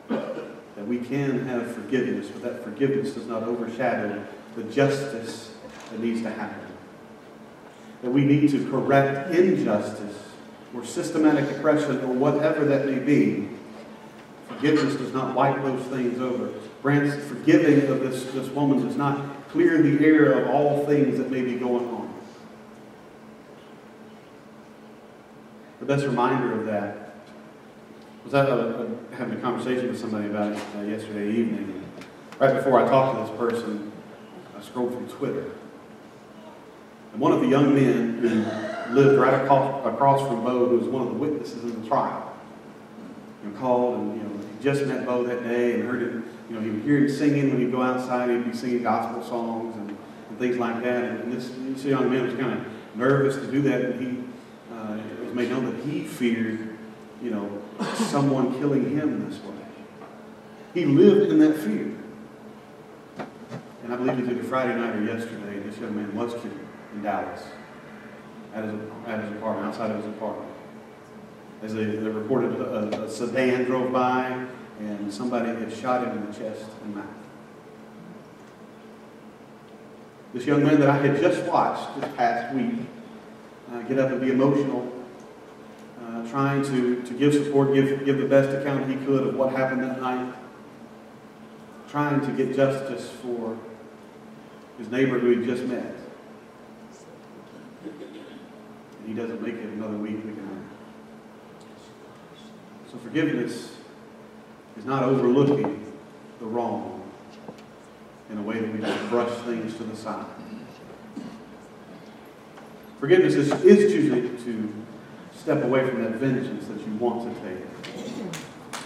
That 0.08 0.86
we 0.86 1.00
can 1.00 1.48
have 1.48 1.74
forgiveness, 1.74 2.28
but 2.28 2.44
that 2.44 2.64
forgiveness 2.64 3.16
does 3.16 3.26
not 3.26 3.42
overshadow 3.42 4.24
the 4.56 4.66
justice 4.66 5.56
that 5.90 6.00
needs 6.00 6.22
to 6.22 6.30
happen. 6.30 6.62
That 8.04 8.12
we 8.12 8.24
need 8.24 8.52
to 8.52 8.70
correct 8.70 9.34
injustice 9.34 10.26
or 10.76 10.86
systematic 10.86 11.50
oppression 11.58 12.02
or 12.02 12.14
whatever 12.14 12.66
that 12.66 12.86
may 12.86 13.00
be, 13.00 13.48
forgiveness 14.48 14.96
does 14.96 15.14
not 15.14 15.34
wipe 15.34 15.62
those 15.64 15.86
things 15.88 16.20
over. 16.20 16.52
Brandt's 16.82 17.16
forgiving 17.28 17.90
of 17.90 18.02
this, 18.02 18.26
this 18.34 18.50
woman 18.50 18.86
does 18.86 18.96
not 18.96 19.50
clear 19.50 19.82
the 19.82 20.06
air 20.06 20.34
of 20.34 20.50
all 20.50 20.86
things 20.86 21.18
that 21.18 21.32
may 21.32 21.42
be 21.42 21.56
going 21.56 21.88
on. 21.88 22.14
The 25.80 25.86
best 25.86 26.06
reminder 26.06 26.60
of 26.60 26.66
that 26.66 27.16
was 28.24 28.34
I 28.34 28.44
was 28.44 28.90
having 29.14 29.38
a 29.38 29.42
conversation 29.42 29.88
with 29.88 30.00
somebody 30.00 30.28
about 30.28 30.54
it 30.54 30.64
uh, 30.78 30.82
yesterday 30.82 31.30
evening. 31.30 31.84
Right 32.40 32.54
before 32.54 32.84
I 32.84 32.90
talked 32.90 33.18
to 33.18 33.32
this 33.32 33.40
person, 33.40 33.92
I 34.58 34.62
scrolled 34.62 34.92
through 34.94 35.08
Twitter. 35.08 35.52
And 37.14 37.22
one 37.22 37.32
of 37.32 37.42
the 37.42 37.48
young 37.48 37.74
men 37.74 38.18
who 38.18 38.44
lived 38.92 39.20
right 39.20 39.34
across, 39.34 39.86
across 39.86 40.28
from 40.28 40.44
Bo, 40.44 40.68
who 40.68 40.78
was 40.78 40.88
one 40.88 41.08
of 41.08 41.10
the 41.10 41.20
witnesses 41.20 41.64
in 41.64 41.82
the 41.82 41.88
trial, 41.88 42.36
know, 43.46 43.60
called 43.60 44.00
and 44.00 44.18
you 44.18 44.24
know 44.24 44.30
he 44.58 44.64
just 44.64 44.86
met 44.86 45.06
Bo 45.06 45.24
that 45.24 45.44
day 45.44 45.74
and 45.74 45.84
heard 45.84 46.02
him. 46.02 46.30
You 46.50 46.56
know, 46.56 46.62
he 46.62 46.70
would 46.70 46.84
hear 46.84 47.00
him 47.00 47.10
singing 47.10 47.50
when 47.50 47.60
he'd 47.60 47.72
go 47.72 47.82
outside. 47.82 48.30
He'd 48.30 48.52
be 48.52 48.56
singing 48.56 48.84
gospel 48.84 49.24
songs 49.24 49.76
and, 49.78 49.98
and 50.30 50.40
things 50.40 50.58
like 50.58 50.84
that. 50.84 51.04
And, 51.04 51.34
this, 51.34 51.50
this 51.58 51.86
young 51.86 52.12
man 52.12 52.28
was 52.28 52.36
kind 52.36 52.54
of 52.54 52.66
nervous 52.96 53.36
to 53.38 53.52
do 53.52 53.62
that, 53.64 53.82
and 53.82 54.00
he 54.00 54.24
uh, 54.74 54.98
was 55.26 55.34
made 55.34 55.50
known 55.50 55.66
that 55.66 55.84
he 55.84 56.04
feared, 56.04 56.78
you 57.22 57.32
know, 57.32 57.62
someone 57.96 58.54
killing 58.60 58.96
him 58.96 59.28
this 59.28 59.42
way. 59.42 59.56
He 60.76 60.86
lived 60.86 61.32
in 61.32 61.40
that 61.40 61.58
fear. 61.58 61.94
And 63.84 63.94
I 63.94 63.98
believe 63.98 64.20
it 64.20 64.22
was 64.22 64.30
either 64.30 64.44
Friday 64.44 64.76
night 64.76 64.96
or 64.96 65.04
yesterday, 65.04 65.60
this 65.60 65.78
young 65.80 65.96
man 65.96 66.16
was 66.16 66.34
killed 66.34 66.60
in 66.94 67.02
Dallas 67.02 67.44
at 68.56 68.64
his, 68.64 68.74
at 69.06 69.24
his 69.24 69.32
apartment, 69.34 69.68
outside 69.68 69.92
of 69.92 69.98
his 69.98 70.06
apartment. 70.06 70.50
As 71.62 71.74
they, 71.74 71.84
they 71.84 72.10
reported, 72.10 72.60
a, 72.60 73.04
a 73.04 73.10
sedan 73.10 73.66
drove 73.66 73.92
by 73.92 74.46
and 74.80 75.14
somebody 75.14 75.48
had 75.48 75.72
shot 75.72 76.08
him 76.08 76.18
in 76.18 76.26
the 76.32 76.34
chest 76.34 76.66
and 76.84 76.96
mouth. 76.96 77.06
This 80.34 80.46
young 80.46 80.64
man 80.64 80.80
that 80.80 80.90
I 80.90 80.98
had 80.98 81.20
just 81.20 81.44
watched 81.50 82.00
this 82.00 82.14
past 82.16 82.54
week 82.56 82.88
uh, 83.72 83.82
get 83.84 84.00
up 84.00 84.12
and 84.12 84.22
be 84.22 84.32
emotional, 84.32 84.92
uh, 86.02 86.30
trying 86.30 86.64
to, 86.64 87.02
to 87.04 87.14
give 87.14 87.34
support, 87.34 87.74
give, 87.74 88.06
give 88.06 88.18
the 88.18 88.26
best 88.26 88.50
account 88.50 88.90
he 88.90 88.98
could 89.06 89.28
of 89.28 89.36
what 89.36 89.52
happened 89.52 89.84
that 89.84 90.02
night, 90.02 90.34
trying 91.90 92.20
to 92.22 92.32
get 92.34 92.56
justice 92.56 93.10
for 93.22 93.58
his 94.78 94.90
neighbor 94.90 95.20
who 95.20 95.40
he 95.40 95.46
just 95.46 95.64
met 95.64 95.96
he 99.06 99.14
doesn't 99.14 99.42
make 99.42 99.56
it 99.56 99.64
another 99.64 99.98
week, 99.98 100.16
we 100.16 100.32
can. 100.34 100.70
So 102.92 102.98
forgiveness 102.98 103.74
is 104.78 104.86
not 104.86 105.04
overlooking 105.04 105.94
the 106.40 106.46
wrong 106.46 107.04
in 108.30 108.38
a 108.38 108.42
way 108.42 108.60
that 108.60 108.74
we 108.74 108.80
just 108.80 109.10
brush 109.10 109.32
things 109.44 109.76
to 109.78 109.84
the 109.84 109.96
side. 109.96 110.26
Forgiveness 113.00 113.36
is, 113.36 113.52
is 113.64 113.92
choosing 113.92 114.38
to 114.44 114.74
step 115.38 115.64
away 115.64 115.88
from 115.88 116.04
that 116.04 116.14
vengeance 116.14 116.66
that 116.68 116.80
you 116.80 116.94
want 116.96 117.24
to 117.24 117.42
take. 117.42 117.64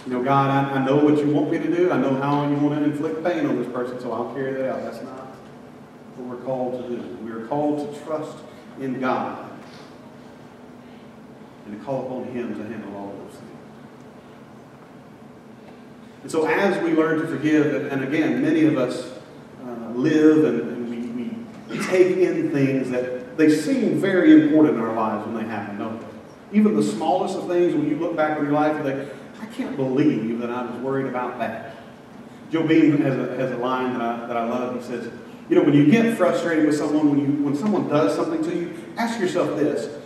You 0.06 0.14
know, 0.14 0.22
God, 0.22 0.50
I, 0.50 0.80
I 0.80 0.84
know 0.84 0.96
what 0.96 1.18
you 1.18 1.30
want 1.30 1.50
me 1.50 1.58
to 1.58 1.74
do. 1.74 1.90
I 1.90 1.98
know 1.98 2.14
how 2.14 2.48
you 2.48 2.56
want 2.56 2.78
to 2.78 2.84
inflict 2.84 3.22
pain 3.24 3.46
on 3.46 3.62
this 3.62 3.72
person, 3.72 4.00
so 4.00 4.12
I'll 4.12 4.32
carry 4.34 4.52
that 4.54 4.70
out. 4.70 4.82
That's 4.82 5.02
not 5.02 5.26
what 6.16 6.38
we're 6.38 6.44
called 6.44 6.82
to 6.82 6.96
do. 6.96 7.02
We 7.24 7.30
are 7.30 7.46
called 7.46 7.94
to 7.94 8.00
trust 8.04 8.36
in 8.80 8.98
God 8.98 9.49
and 11.70 11.78
to 11.78 11.86
call 11.86 12.06
upon 12.06 12.24
Him 12.32 12.54
to 12.56 12.62
handle 12.64 12.96
all 12.96 13.10
of 13.10 13.18
those 13.18 13.38
things. 13.38 13.50
And 16.22 16.30
so, 16.30 16.46
as 16.46 16.82
we 16.82 16.92
learn 16.92 17.20
to 17.20 17.26
forgive, 17.26 17.92
and 17.92 18.02
again, 18.02 18.42
many 18.42 18.64
of 18.64 18.76
us 18.76 19.12
uh, 19.64 19.90
live 19.92 20.44
and, 20.44 20.60
and 20.60 20.90
we, 20.90 21.76
we 21.76 21.84
take 21.86 22.16
in 22.16 22.50
things 22.50 22.90
that 22.90 23.36
they 23.36 23.48
seem 23.48 24.00
very 24.00 24.42
important 24.42 24.76
in 24.76 24.82
our 24.82 24.94
lives 24.94 25.26
when 25.26 25.36
they 25.36 25.48
happen, 25.48 25.78
don't 25.78 26.00
they? 26.00 26.58
Even 26.58 26.74
the 26.74 26.82
smallest 26.82 27.36
of 27.36 27.46
things, 27.46 27.74
when 27.74 27.88
you 27.88 27.96
look 27.96 28.16
back 28.16 28.36
on 28.36 28.44
your 28.44 28.52
life, 28.52 28.76
you 28.76 28.82
think, 28.82 29.08
I 29.40 29.46
can't 29.46 29.76
believe 29.76 30.40
that 30.40 30.50
I 30.50 30.66
was 30.66 30.80
worried 30.82 31.06
about 31.06 31.38
that. 31.38 31.76
Joe 32.50 32.66
Beam 32.66 32.98
has 32.98 33.16
a, 33.16 33.36
has 33.36 33.52
a 33.52 33.56
line 33.56 33.92
that 33.92 34.02
I, 34.02 34.26
that 34.26 34.36
I 34.36 34.44
love. 34.48 34.74
He 34.76 34.82
says, 34.82 35.10
you 35.48 35.56
know, 35.56 35.62
when 35.62 35.74
you 35.74 35.88
get 35.88 36.16
frustrated 36.16 36.66
with 36.66 36.76
someone, 36.76 37.10
when, 37.10 37.20
you, 37.20 37.44
when 37.44 37.56
someone 37.56 37.88
does 37.88 38.14
something 38.16 38.42
to 38.42 38.54
you, 38.54 38.74
ask 38.96 39.20
yourself 39.20 39.56
this 39.56 39.99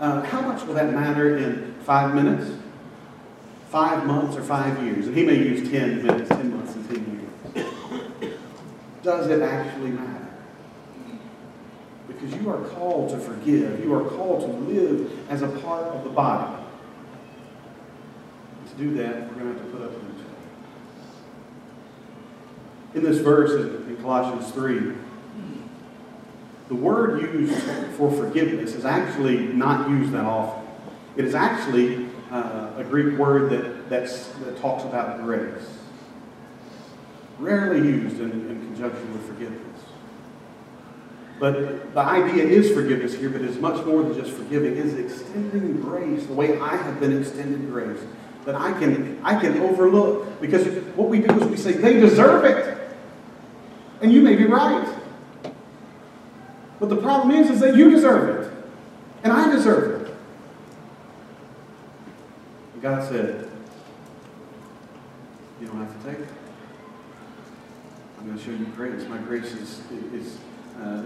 uh, 0.00 0.22
how 0.22 0.40
much 0.40 0.66
will 0.66 0.74
that 0.74 0.92
matter 0.92 1.36
in 1.36 1.74
five 1.84 2.14
minutes, 2.14 2.50
five 3.68 4.06
months, 4.06 4.36
or 4.36 4.42
five 4.42 4.82
years? 4.82 5.06
And 5.06 5.16
he 5.16 5.24
may 5.24 5.34
use 5.34 5.70
10 5.70 6.06
minutes, 6.06 6.28
10 6.30 6.56
months, 6.56 6.74
and 6.74 6.88
10 6.88 7.20
years. 7.54 8.34
does 9.02 9.28
it 9.28 9.42
actually 9.42 9.90
matter? 9.90 10.26
Because 12.08 12.34
you 12.34 12.48
are 12.50 12.64
called 12.70 13.10
to 13.10 13.18
forgive. 13.18 13.84
You 13.84 13.92
are 13.94 14.08
called 14.08 14.40
to 14.40 14.46
live 14.72 15.30
as 15.30 15.42
a 15.42 15.48
part 15.48 15.84
of 15.84 16.02
the 16.04 16.10
body. 16.10 16.64
to 18.70 18.74
do 18.76 18.94
that, 18.94 19.28
we're 19.28 19.34
going 19.34 19.54
to 19.54 19.60
have 19.60 19.70
to 19.70 19.76
put 19.76 19.82
up 19.82 19.92
with 19.92 20.02
each 20.02 20.24
other. 22.94 22.98
In 22.98 23.04
this 23.04 23.18
verse 23.18 23.52
in 23.52 23.96
Colossians 23.98 24.50
3, 24.52 24.94
the 26.70 26.76
word 26.76 27.20
used 27.20 27.52
for 27.96 28.12
forgiveness 28.12 28.76
is 28.76 28.84
actually 28.84 29.38
not 29.38 29.90
used 29.90 30.12
that 30.12 30.24
often. 30.24 30.64
It 31.16 31.24
is 31.24 31.34
actually 31.34 32.06
uh, 32.30 32.70
a 32.76 32.84
Greek 32.84 33.18
word 33.18 33.50
that, 33.50 33.90
that 33.90 34.56
talks 34.60 34.84
about 34.84 35.20
grace. 35.24 35.66
Rarely 37.40 37.80
used 37.80 38.20
in, 38.20 38.30
in 38.30 38.60
conjunction 38.66 39.12
with 39.12 39.26
forgiveness. 39.26 39.82
But 41.40 41.92
the 41.92 42.00
idea 42.00 42.44
is 42.44 42.70
forgiveness 42.70 43.14
here, 43.14 43.30
but 43.30 43.40
it's 43.40 43.58
much 43.58 43.84
more 43.84 44.04
than 44.04 44.14
just 44.14 44.30
forgiving. 44.30 44.76
It's 44.76 44.94
extending 44.94 45.80
grace 45.80 46.24
the 46.26 46.34
way 46.34 46.56
I 46.60 46.76
have 46.76 47.00
been 47.00 47.20
extended 47.20 47.68
grace. 47.68 47.98
That 48.44 48.54
I 48.54 48.72
can, 48.78 49.20
I 49.24 49.40
can 49.40 49.60
overlook. 49.60 50.40
Because 50.40 50.68
what 50.94 51.08
we 51.08 51.18
do 51.18 51.34
is 51.42 51.48
we 51.48 51.56
say, 51.56 51.72
they 51.72 51.94
deserve 51.94 52.44
it. 52.44 52.78
And 54.02 54.12
you 54.12 54.22
may 54.22 54.36
be 54.36 54.44
right. 54.44 54.99
But 56.80 56.88
the 56.88 56.96
problem 56.96 57.30
is, 57.30 57.50
is 57.50 57.60
that 57.60 57.76
you 57.76 57.90
deserve 57.90 58.40
it. 58.40 58.52
And 59.22 59.32
I 59.32 59.52
deserve 59.52 60.00
it. 60.00 60.14
And 62.72 62.82
God 62.82 63.06
said, 63.06 63.50
you 65.60 65.66
don't 65.66 65.76
have 65.76 66.02
to 66.02 66.10
take 66.10 66.20
it. 66.20 66.28
I'm 68.18 68.26
going 68.26 68.38
to 68.38 68.44
show 68.44 68.50
you 68.50 68.64
grace. 68.74 69.06
My 69.08 69.18
grace 69.18 69.52
is, 69.52 69.80
is 70.14 70.38
uh, 70.78 71.02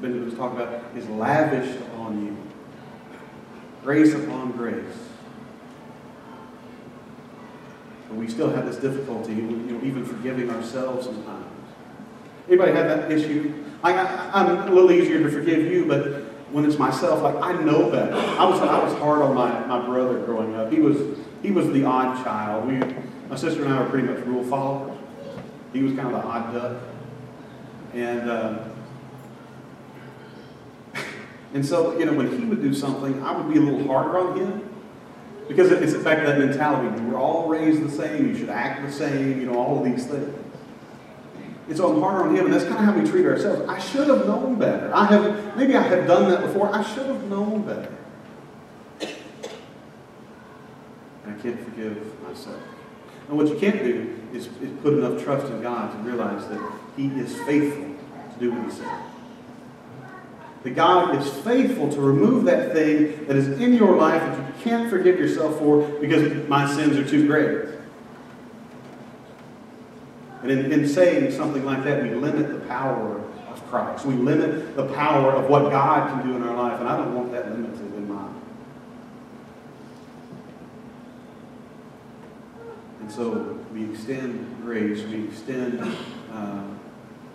Benjamin 0.00 0.26
was 0.26 0.34
talking 0.34 0.60
about, 0.60 0.84
is 0.94 1.08
lavished 1.08 1.80
upon 1.80 2.26
you. 2.26 2.36
Grace 3.82 4.14
upon 4.14 4.52
grace. 4.52 4.84
But 8.08 8.16
we 8.18 8.28
still 8.28 8.50
have 8.50 8.66
this 8.66 8.76
difficulty, 8.76 9.32
you 9.32 9.42
know, 9.42 9.84
even 9.84 10.04
forgiving 10.04 10.50
ourselves 10.50 11.06
sometimes. 11.06 11.46
Anybody 12.46 12.72
have 12.72 12.88
that 12.88 13.10
issue? 13.10 13.63
Like, 13.84 13.96
I, 13.96 14.40
am 14.40 14.66
a 14.66 14.72
little 14.72 14.90
easier 14.90 15.22
to 15.22 15.30
forgive 15.30 15.70
you, 15.70 15.84
but 15.84 16.22
when 16.50 16.64
it's 16.64 16.78
myself, 16.78 17.22
like, 17.22 17.36
I 17.36 17.52
know 17.62 17.90
better. 17.90 18.14
I 18.14 18.48
was, 18.48 18.58
I 18.58 18.82
was 18.82 18.94
hard 18.94 19.20
on 19.20 19.34
my, 19.34 19.66
my 19.66 19.84
brother 19.84 20.20
growing 20.20 20.54
up. 20.54 20.72
He 20.72 20.80
was, 20.80 20.96
he 21.42 21.50
was 21.50 21.68
the 21.68 21.84
odd 21.84 22.24
child. 22.24 22.66
We, 22.66 22.78
my 23.28 23.36
sister 23.36 23.62
and 23.62 23.74
I 23.74 23.82
were 23.82 23.90
pretty 23.90 24.08
much 24.08 24.24
rule 24.24 24.42
followers. 24.42 24.98
He 25.74 25.82
was 25.82 25.92
kind 25.92 26.06
of 26.06 26.12
the 26.14 26.26
odd 26.26 26.54
duck. 26.54 26.82
And, 27.92 28.30
um, 28.30 28.70
and 31.52 31.66
so, 31.66 31.98
you 31.98 32.06
know, 32.06 32.14
when 32.14 32.38
he 32.38 32.46
would 32.46 32.62
do 32.62 32.72
something, 32.72 33.22
I 33.22 33.36
would 33.36 33.52
be 33.52 33.58
a 33.58 33.62
little 33.62 33.86
harder 33.86 34.18
on 34.18 34.38
him. 34.38 34.74
Because 35.46 35.70
it's 35.70 35.92
back 36.02 36.20
to 36.20 36.26
that 36.26 36.38
mentality. 36.38 37.02
We 37.02 37.10
were 37.10 37.18
all 37.18 37.48
raised 37.48 37.84
the 37.84 37.90
same. 37.90 38.28
You 38.28 38.34
should 38.34 38.48
act 38.48 38.80
the 38.80 38.90
same. 38.90 39.40
You 39.40 39.52
know, 39.52 39.58
all 39.58 39.78
of 39.78 39.84
these 39.84 40.06
things. 40.06 40.43
And 41.66 41.76
so 41.76 41.92
I'm 41.92 42.00
harder 42.00 42.28
on 42.28 42.36
him, 42.36 42.44
and 42.44 42.54
that's 42.54 42.64
kind 42.64 42.76
of 42.76 42.94
how 42.94 43.00
we 43.00 43.08
treat 43.08 43.24
ourselves. 43.24 43.66
I 43.68 43.78
should 43.78 44.08
have 44.08 44.26
known 44.26 44.58
better. 44.58 44.94
I 44.94 45.06
have 45.06 45.56
maybe 45.56 45.74
I 45.76 45.82
have 45.82 46.06
done 46.06 46.30
that 46.30 46.42
before. 46.42 46.74
I 46.74 46.82
should 46.82 47.06
have 47.06 47.24
known 47.24 47.62
better. 47.62 47.94
And 51.24 51.38
I 51.38 51.42
can't 51.42 51.58
forgive 51.64 52.22
myself. 52.22 52.60
And 53.28 53.38
what 53.38 53.48
you 53.48 53.56
can't 53.58 53.82
do 53.82 54.14
is, 54.34 54.46
is 54.46 54.78
put 54.82 54.92
enough 54.92 55.22
trust 55.24 55.46
in 55.46 55.62
God 55.62 55.92
to 55.92 55.98
realize 55.98 56.46
that 56.48 56.72
He 56.96 57.06
is 57.06 57.34
faithful 57.42 57.84
to 57.84 58.38
do 58.38 58.52
what 58.52 58.64
He 58.66 58.70
said. 58.70 58.98
That 60.64 60.74
God 60.74 61.16
is 61.16 61.30
faithful 61.42 61.90
to 61.92 62.00
remove 62.00 62.44
that 62.44 62.72
thing 62.74 63.26
that 63.26 63.36
is 63.36 63.48
in 63.60 63.72
your 63.72 63.96
life 63.96 64.20
that 64.20 64.48
you 64.48 64.54
can't 64.62 64.90
forgive 64.90 65.18
yourself 65.18 65.58
for 65.58 65.86
because 66.00 66.46
my 66.48 66.70
sins 66.70 66.96
are 66.98 67.08
too 67.08 67.26
great. 67.26 67.73
And 70.44 70.52
in, 70.52 70.72
in 70.72 70.86
saying 70.86 71.32
something 71.32 71.64
like 71.64 71.84
that, 71.84 72.02
we 72.02 72.10
limit 72.10 72.52
the 72.52 72.60
power 72.66 73.18
of 73.48 73.66
Christ. 73.70 74.04
We 74.04 74.12
limit 74.12 74.76
the 74.76 74.84
power 74.88 75.32
of 75.32 75.48
what 75.48 75.70
God 75.70 76.10
can 76.10 76.28
do 76.28 76.36
in 76.36 76.42
our 76.42 76.54
life, 76.54 76.78
and 76.80 76.86
I 76.86 76.98
don't 76.98 77.14
want 77.14 77.32
that 77.32 77.50
limited 77.50 77.94
in 77.94 78.06
mine. 78.06 78.34
And 83.00 83.10
so 83.10 83.58
we 83.72 83.90
extend 83.90 84.60
grace, 84.60 85.02
we 85.04 85.24
extend 85.24 85.80
uh, 86.30 86.64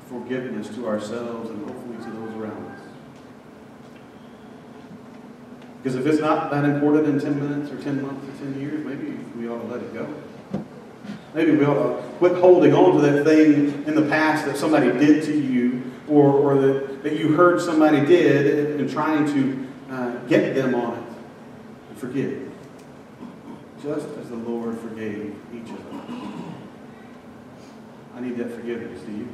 forgiveness 0.07 0.69
to 0.75 0.87
ourselves 0.87 1.49
and 1.49 1.67
hopefully 1.67 1.97
to 1.97 2.11
those 2.11 2.35
around 2.35 2.63
us. 2.67 2.81
Because 5.81 5.95
if 5.95 6.05
it's 6.05 6.21
not 6.21 6.51
that 6.51 6.63
important 6.63 7.07
in 7.07 7.19
10 7.19 7.39
minutes 7.39 7.71
or 7.71 7.81
10 7.81 8.03
months 8.03 8.27
or 8.27 8.45
10 8.45 8.61
years, 8.61 8.85
maybe 8.85 9.17
we 9.35 9.49
ought 9.49 9.63
to 9.63 9.67
let 9.67 9.81
it 9.81 9.95
go. 9.95 10.07
Maybe 11.33 11.51
we 11.51 11.65
ought 11.65 12.01
to 12.01 12.03
quit 12.17 12.35
holding 12.37 12.73
on 12.73 12.95
to 12.95 13.01
that 13.01 13.23
thing 13.23 13.85
in 13.85 13.95
the 13.95 14.01
past 14.03 14.45
that 14.45 14.57
somebody 14.57 14.91
did 14.91 15.23
to 15.25 15.39
you 15.39 15.91
or, 16.07 16.31
or 16.31 16.55
that, 16.59 17.03
that 17.03 17.17
you 17.17 17.33
heard 17.33 17.61
somebody 17.61 18.03
did 18.03 18.79
and, 18.79 18.89
trying 18.89 19.27
to 19.27 19.67
uh, 19.93 20.15
get 20.25 20.55
them 20.55 20.73
on 20.73 20.97
it 20.97 21.03
and 21.89 21.97
forgive. 21.99 22.51
Just 23.83 24.07
as 24.17 24.29
the 24.29 24.35
Lord 24.35 24.77
forgave 24.79 25.35
each 25.53 25.69
of 25.69 25.85
them. 25.85 26.55
I 28.15 28.21
need 28.21 28.37
that 28.37 28.51
forgiveness, 28.51 28.99
do 29.01 29.11
you? 29.11 29.27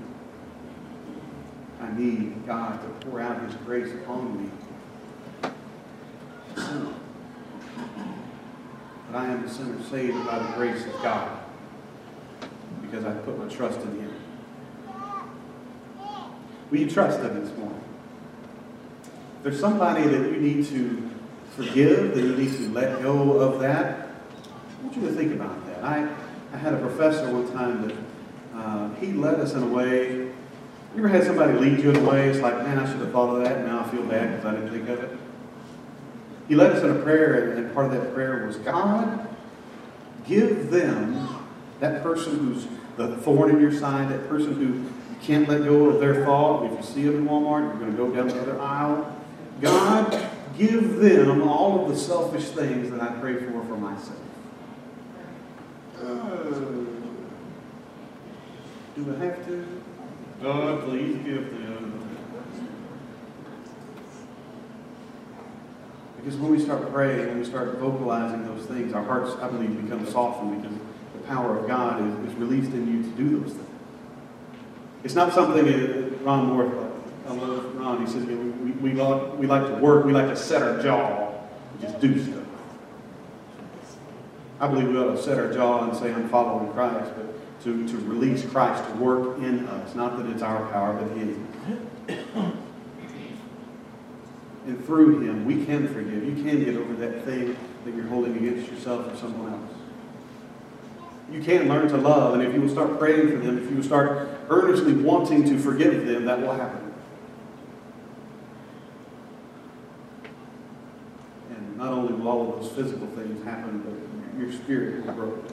I 1.79 1.91
need 1.97 2.45
God 2.45 2.81
to 2.81 3.07
pour 3.07 3.21
out 3.21 3.41
His 3.41 3.55
grace 3.65 3.93
upon 3.93 4.43
me. 4.43 4.49
But 9.07 9.17
I 9.17 9.27
am 9.27 9.45
a 9.45 9.49
sinner 9.49 9.81
saved 9.83 10.25
by 10.25 10.39
the 10.39 10.51
grace 10.53 10.85
of 10.85 10.93
God 11.01 11.44
because 12.95 13.13
I 13.13 13.19
put 13.21 13.37
my 13.37 13.47
trust 13.53 13.79
in 13.81 13.99
Him. 13.99 14.13
Will 16.71 16.79
you 16.79 16.89
trust 16.89 17.19
Him 17.19 17.43
this 17.43 17.55
morning? 17.57 17.83
If 19.37 19.43
there's 19.43 19.59
somebody 19.59 20.03
that 20.03 20.31
you 20.31 20.37
need 20.37 20.65
to 20.67 21.09
forgive, 21.51 22.15
that 22.15 22.21
you 22.21 22.35
need 22.35 22.53
to 22.53 22.69
let 22.69 23.01
go 23.01 23.39
of 23.39 23.59
that, 23.59 24.07
I 24.07 24.83
want 24.83 24.95
you 24.95 25.07
to 25.07 25.13
think 25.13 25.33
about 25.33 25.65
that. 25.67 25.83
I, 25.83 26.07
I 26.53 26.57
had 26.57 26.73
a 26.73 26.77
professor 26.77 27.31
one 27.31 27.51
time 27.51 27.87
that 27.87 27.97
uh, 28.55 28.93
he 28.95 29.11
led 29.11 29.39
us 29.39 29.53
in 29.53 29.63
a 29.63 29.67
way. 29.67 30.07
You 30.15 30.99
ever 30.99 31.09
had 31.09 31.25
somebody 31.25 31.53
lead 31.53 31.79
you 31.79 31.89
in 31.89 31.97
a 31.97 32.09
way? 32.09 32.29
It's 32.29 32.39
like, 32.39 32.57
man, 32.59 32.79
I 32.79 32.89
should 32.89 33.01
have 33.01 33.11
thought 33.11 33.35
of 33.35 33.43
that, 33.43 33.57
and 33.57 33.67
now 33.67 33.81
I 33.81 33.89
feel 33.89 34.03
bad 34.03 34.31
because 34.31 34.45
I 34.45 34.51
didn't 34.55 34.71
think 34.71 34.89
of 34.89 35.03
it. 35.03 35.17
He 36.47 36.55
led 36.55 36.71
us 36.71 36.83
in 36.83 36.91
a 36.91 37.01
prayer, 37.01 37.51
and 37.51 37.73
part 37.73 37.87
of 37.87 37.91
that 37.91 38.13
prayer 38.13 38.45
was, 38.47 38.55
God, 38.57 39.27
give 40.25 40.69
them 40.69 41.27
that 41.79 42.01
person 42.01 42.39
who's 42.39 42.67
the 42.97 43.17
thorn 43.17 43.51
in 43.51 43.61
your 43.61 43.71
side, 43.71 44.09
that 44.09 44.27
person 44.29 44.53
who 44.53 44.85
can't 45.21 45.47
let 45.49 45.63
go 45.63 45.89
of 45.89 45.99
their 45.99 46.25
thought. 46.25 46.65
If 46.65 46.71
you 46.79 46.83
see 46.83 47.03
them 47.03 47.15
in 47.17 47.25
Walmart, 47.27 47.67
you're 47.67 47.79
going 47.79 47.91
to 47.91 47.97
go 47.97 48.11
down 48.11 48.27
the 48.27 48.41
other 48.41 48.61
aisle. 48.61 49.19
God, 49.61 50.29
give 50.57 50.97
them 50.97 51.43
all 51.43 51.83
of 51.83 51.89
the 51.89 51.97
selfish 51.97 52.45
things 52.49 52.91
that 52.91 53.01
I 53.01 53.07
pray 53.19 53.35
for 53.35 53.63
for 53.65 53.77
myself. 53.77 54.19
Do 58.95 59.13
I 59.13 59.25
have 59.25 59.45
to? 59.47 59.81
God, 60.41 60.83
please 60.83 61.17
give 61.17 61.51
them. 61.51 62.01
Because 66.17 66.39
when 66.39 66.51
we 66.51 66.59
start 66.59 66.91
praying, 66.91 67.27
when 67.27 67.39
we 67.39 67.45
start 67.45 67.77
vocalizing 67.77 68.45
those 68.45 68.65
things, 68.65 68.93
our 68.93 69.03
hearts, 69.03 69.35
I 69.41 69.47
believe, 69.49 69.81
become 69.83 70.07
softened 70.07 70.61
because 70.61 70.77
power 71.27 71.59
of 71.59 71.67
God 71.67 72.01
is, 72.01 72.31
is 72.31 72.37
released 72.37 72.71
in 72.71 72.87
you 72.87 73.03
to 73.03 73.09
do 73.17 73.39
those 73.39 73.53
things. 73.53 73.69
It's 75.03 75.13
not 75.13 75.33
something 75.33 75.63
that 75.65 76.21
Ron 76.23 76.47
Moore, 76.47 76.91
I 77.27 77.33
love 77.33 77.75
Ron, 77.75 78.05
he 78.05 78.11
says, 78.11 78.25
we, 78.25 78.35
we, 78.35 78.71
we, 78.71 78.91
like, 78.93 79.37
we 79.37 79.47
like 79.47 79.67
to 79.67 79.75
work, 79.75 80.05
we 80.05 80.13
like 80.13 80.27
to 80.27 80.35
set 80.35 80.61
our 80.61 80.81
jaw 80.81 81.31
and 81.73 81.81
just 81.81 81.99
do 81.99 82.21
stuff. 82.23 82.43
I 84.59 84.67
believe 84.67 84.87
we 84.87 84.97
ought 84.97 85.15
to 85.15 85.21
set 85.21 85.37
our 85.37 85.53
jaw 85.53 85.87
and 85.87 85.97
say, 85.97 86.13
I'm 86.13 86.29
following 86.29 86.71
Christ, 86.73 87.11
but 87.15 87.63
to, 87.65 87.87
to 87.87 87.97
release 87.97 88.45
Christ 88.45 88.83
to 88.89 88.95
work 88.95 89.37
in 89.39 89.67
us. 89.67 89.93
Not 89.95 90.17
that 90.17 90.25
it's 90.27 90.41
our 90.41 90.65
power, 90.71 90.93
but 90.93 91.15
His. 91.17 91.37
And 94.65 94.83
through 94.85 95.19
Him, 95.19 95.45
we 95.45 95.65
can 95.65 95.87
forgive. 95.87 96.23
You 96.23 96.43
can 96.43 96.63
get 96.63 96.75
over 96.77 96.93
that 96.95 97.25
thing 97.25 97.55
that 97.83 97.93
you're 97.93 98.07
holding 98.07 98.35
against 98.37 98.71
yourself 98.71 99.13
or 99.13 99.15
someone 99.17 99.53
else 99.53 99.74
you 101.31 101.41
can 101.41 101.67
learn 101.67 101.87
to 101.89 101.97
love. 101.97 102.33
And 102.33 102.43
if 102.43 102.53
you 102.53 102.61
will 102.61 102.69
start 102.69 102.99
praying 102.99 103.29
for 103.29 103.37
them, 103.37 103.57
if 103.57 103.69
you 103.69 103.77
will 103.77 103.83
start 103.83 104.29
earnestly 104.49 104.93
wanting 104.93 105.43
to 105.45 105.59
forgive 105.59 106.05
them, 106.05 106.25
that 106.25 106.39
will 106.41 106.53
happen. 106.53 106.93
And 111.49 111.77
not 111.77 111.91
only 111.91 112.13
will 112.13 112.27
all 112.27 112.53
of 112.53 112.61
those 112.61 112.71
physical 112.71 113.07
things 113.07 113.43
happen, 113.43 113.81
but 113.81 114.39
your 114.39 114.51
spirit 114.51 115.05
will 115.05 115.13
grow. 115.13 115.43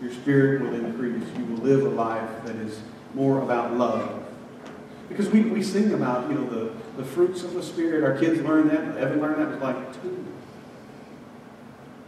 Your 0.00 0.12
spirit 0.12 0.62
will 0.62 0.74
increase. 0.74 1.24
You 1.38 1.44
will 1.46 1.62
live 1.62 1.84
a 1.84 1.88
life 1.88 2.44
that 2.44 2.56
is 2.56 2.80
more 3.14 3.42
about 3.42 3.74
love. 3.74 4.22
Because 5.08 5.28
we, 5.30 5.42
we 5.42 5.62
sing 5.62 5.92
about, 5.92 6.28
you 6.28 6.34
know, 6.34 6.48
the, 6.48 6.72
the 6.96 7.04
fruits 7.04 7.42
of 7.42 7.54
the 7.54 7.62
Spirit. 7.62 8.04
Our 8.04 8.18
kids 8.18 8.40
learn 8.42 8.68
that. 8.68 8.98
Evan 8.98 9.20
learned 9.20 9.40
that. 9.40 9.50
Was 9.50 9.60
like 9.60 10.02
two. 10.02 10.26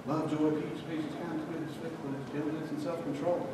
Love, 0.09 0.31
joy, 0.31 0.51
peace, 0.53 0.81
patience, 0.89 1.15
kindness, 1.23 1.45
goodness, 1.53 1.77
faithfulness, 1.83 2.33
gentleness, 2.33 2.71
and 2.71 2.83
self-control. 2.83 3.47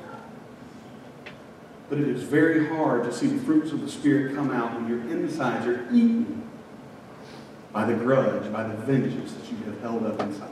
But 1.88 1.98
it 1.98 2.08
is 2.08 2.22
very 2.22 2.68
hard 2.68 3.02
to 3.02 3.12
see 3.12 3.26
the 3.26 3.44
fruits 3.44 3.72
of 3.72 3.80
the 3.80 3.90
Spirit 3.90 4.36
come 4.36 4.52
out 4.52 4.72
when 4.72 4.88
your 4.88 5.00
insides 5.00 5.66
are 5.66 5.84
eaten 5.92 6.48
by 7.72 7.84
the 7.86 7.94
grudge, 7.94 8.52
by 8.52 8.62
the 8.62 8.74
vengeance 8.74 9.32
that 9.32 9.50
you 9.50 9.56
have 9.64 9.80
held 9.80 10.06
up 10.06 10.20
inside. 10.20 10.48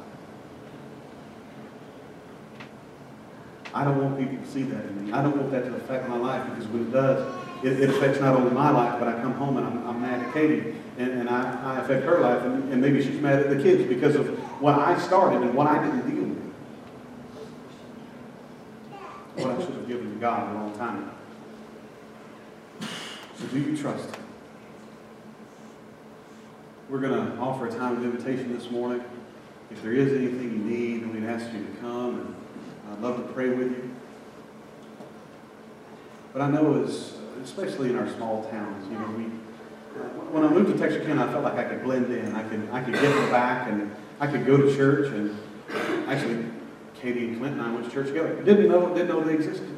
I 3.73 3.85
don't 3.85 4.03
want 4.03 4.19
people 4.19 4.45
to 4.45 4.51
see 4.51 4.65
that 4.65 4.85
in 4.85 5.07
me. 5.07 5.12
I 5.12 5.23
don't 5.23 5.37
want 5.37 5.53
that 5.53 5.67
to 5.67 5.75
affect 5.77 6.09
my 6.09 6.17
life 6.17 6.45
because 6.51 6.67
when 6.67 6.83
it 6.83 6.93
does, 6.93 7.33
it, 7.62 7.81
it 7.81 7.91
affects 7.91 8.21
not 8.21 8.35
only 8.35 8.51
my 8.51 8.71
life, 8.71 8.99
but 8.99 9.07
I 9.07 9.12
come 9.23 9.35
home 9.35 9.57
and 9.57 9.67
I'm, 9.67 9.87
I'm 9.87 10.03
mad 10.03 10.21
at 10.21 10.35
Katie 10.35 10.75
and, 10.99 11.11
and 11.12 11.31
I, 11.31 11.77
I 11.77 11.81
affect 11.81 12.05
her 12.05 12.19
life 12.19 12.43
and, 12.43 12.73
and 12.73 12.83
maybe 12.83 13.01
she's 13.01 13.21
mad 13.21 13.38
at 13.38 13.49
the 13.49 13.62
kids 13.62 13.88
because 13.88 14.17
of 14.17 14.41
what 14.62 14.79
I 14.79 14.96
started 15.01 15.42
and 15.42 15.55
what 15.55 15.66
I 15.66 15.85
didn't 15.85 16.09
deal 16.09 16.25
with. 16.25 16.38
What 19.35 19.59
I 19.59 19.61
should 19.61 19.75
have 19.75 19.88
given 19.88 20.14
to 20.14 20.20
God 20.20 20.53
a 20.53 20.55
long 20.55 20.79
time 20.79 20.98
ago. 20.98 21.11
So 23.38 23.46
do 23.48 23.59
you 23.59 23.77
trust 23.77 24.14
Him? 24.14 24.25
We're 26.88 27.01
going 27.01 27.27
to 27.27 27.38
offer 27.38 27.66
a 27.66 27.72
time 27.72 27.96
of 27.96 28.05
invitation 28.05 28.57
this 28.57 28.70
morning. 28.70 29.03
If 29.72 29.83
there 29.83 29.94
is 29.94 30.12
anything 30.12 30.53
you 30.53 30.59
need, 30.59 31.03
then 31.03 31.12
we'd 31.12 31.25
ask 31.29 31.53
you 31.53 31.64
to 31.64 31.81
come, 31.81 32.20
and 32.20 32.37
I'd 32.92 33.01
love 33.01 33.16
to 33.16 33.33
pray 33.33 33.48
with 33.48 33.72
you. 33.72 33.90
But 36.33 36.42
I 36.42 36.51
know, 36.51 36.85
as, 36.85 37.14
especially 37.42 37.90
in 37.90 37.98
our 37.98 38.09
small 38.11 38.44
towns, 38.44 38.87
you 38.88 38.96
know, 38.96 39.07
we, 39.16 39.25
when 40.31 40.44
I 40.44 40.48
moved 40.48 40.72
to 40.72 40.79
Texarkana, 40.79 41.27
I 41.27 41.33
felt 41.33 41.42
like 41.42 41.55
I 41.55 41.64
could 41.64 41.83
blend 41.83 42.12
in. 42.12 42.33
I 42.37 42.48
could, 42.48 42.68
I 42.70 42.81
could 42.83 42.94
in 42.94 43.31
back, 43.31 43.68
and 43.68 43.90
I 44.22 44.28
could 44.28 44.46
go 44.46 44.56
to 44.56 44.72
church, 44.76 45.12
and 45.12 45.37
actually, 46.08 46.44
Katie 46.94 47.26
and 47.26 47.38
Clint 47.38 47.54
and 47.54 47.62
I 47.62 47.74
went 47.74 47.87
to 47.87 47.90
church 47.90 48.06
together. 48.06 48.40
Didn't 48.40 48.68
know, 48.68 48.94
didn't 48.94 49.08
know 49.08 49.20
they 49.20 49.35
existed. 49.35 49.68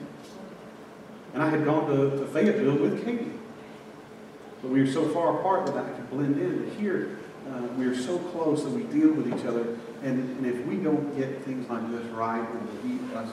And 1.33 1.43
I 1.43 1.49
had 1.49 1.65
gone 1.65 1.89
to, 1.89 2.11
to 2.19 2.27
Fayetteville 2.27 2.77
with 2.77 3.07
Katie. 3.07 3.33
But 4.61 4.71
we 4.71 4.83
were 4.83 4.87
so 4.87 5.09
far 5.09 5.39
apart 5.39 5.65
that 5.65 5.79
I 5.79 5.89
could 5.89 6.11
blend 6.11 6.39
in. 6.39 6.63
But 6.63 6.79
here, 6.79 7.21
uh, 7.51 7.63
we 7.79 7.87
are 7.87 7.97
so 7.97 8.19
close 8.19 8.65
that 8.65 8.73
we 8.73 8.83
deal 8.83 9.15
with 9.15 9.29
each 9.29 9.47
other. 9.47 9.79
And, 10.03 10.37
and 10.37 10.47
if 10.47 10.67
we 10.67 10.77
don't 10.77 11.17
get 11.17 11.43
things 11.45 11.67
like 11.71 11.91
this 11.91 12.05
right, 12.09 12.43
it 12.43 12.51
will 12.51 12.93
eat 12.93 13.17
us 13.17 13.31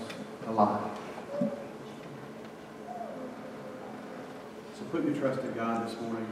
alive. 0.48 0.98
So 4.78 4.86
put 4.92 5.04
your 5.04 5.16
trust 5.16 5.42
in 5.42 5.52
God 5.56 5.90
this 5.90 6.00
morning. 6.00 6.26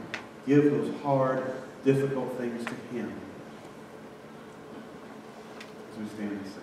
Give 0.46 0.64
those 0.70 0.98
hard, 1.02 1.52
difficult 1.84 2.38
things 2.38 2.64
to 2.64 2.74
Him. 2.96 3.12
Ms. 6.00 6.12
Danielson. 6.16 6.62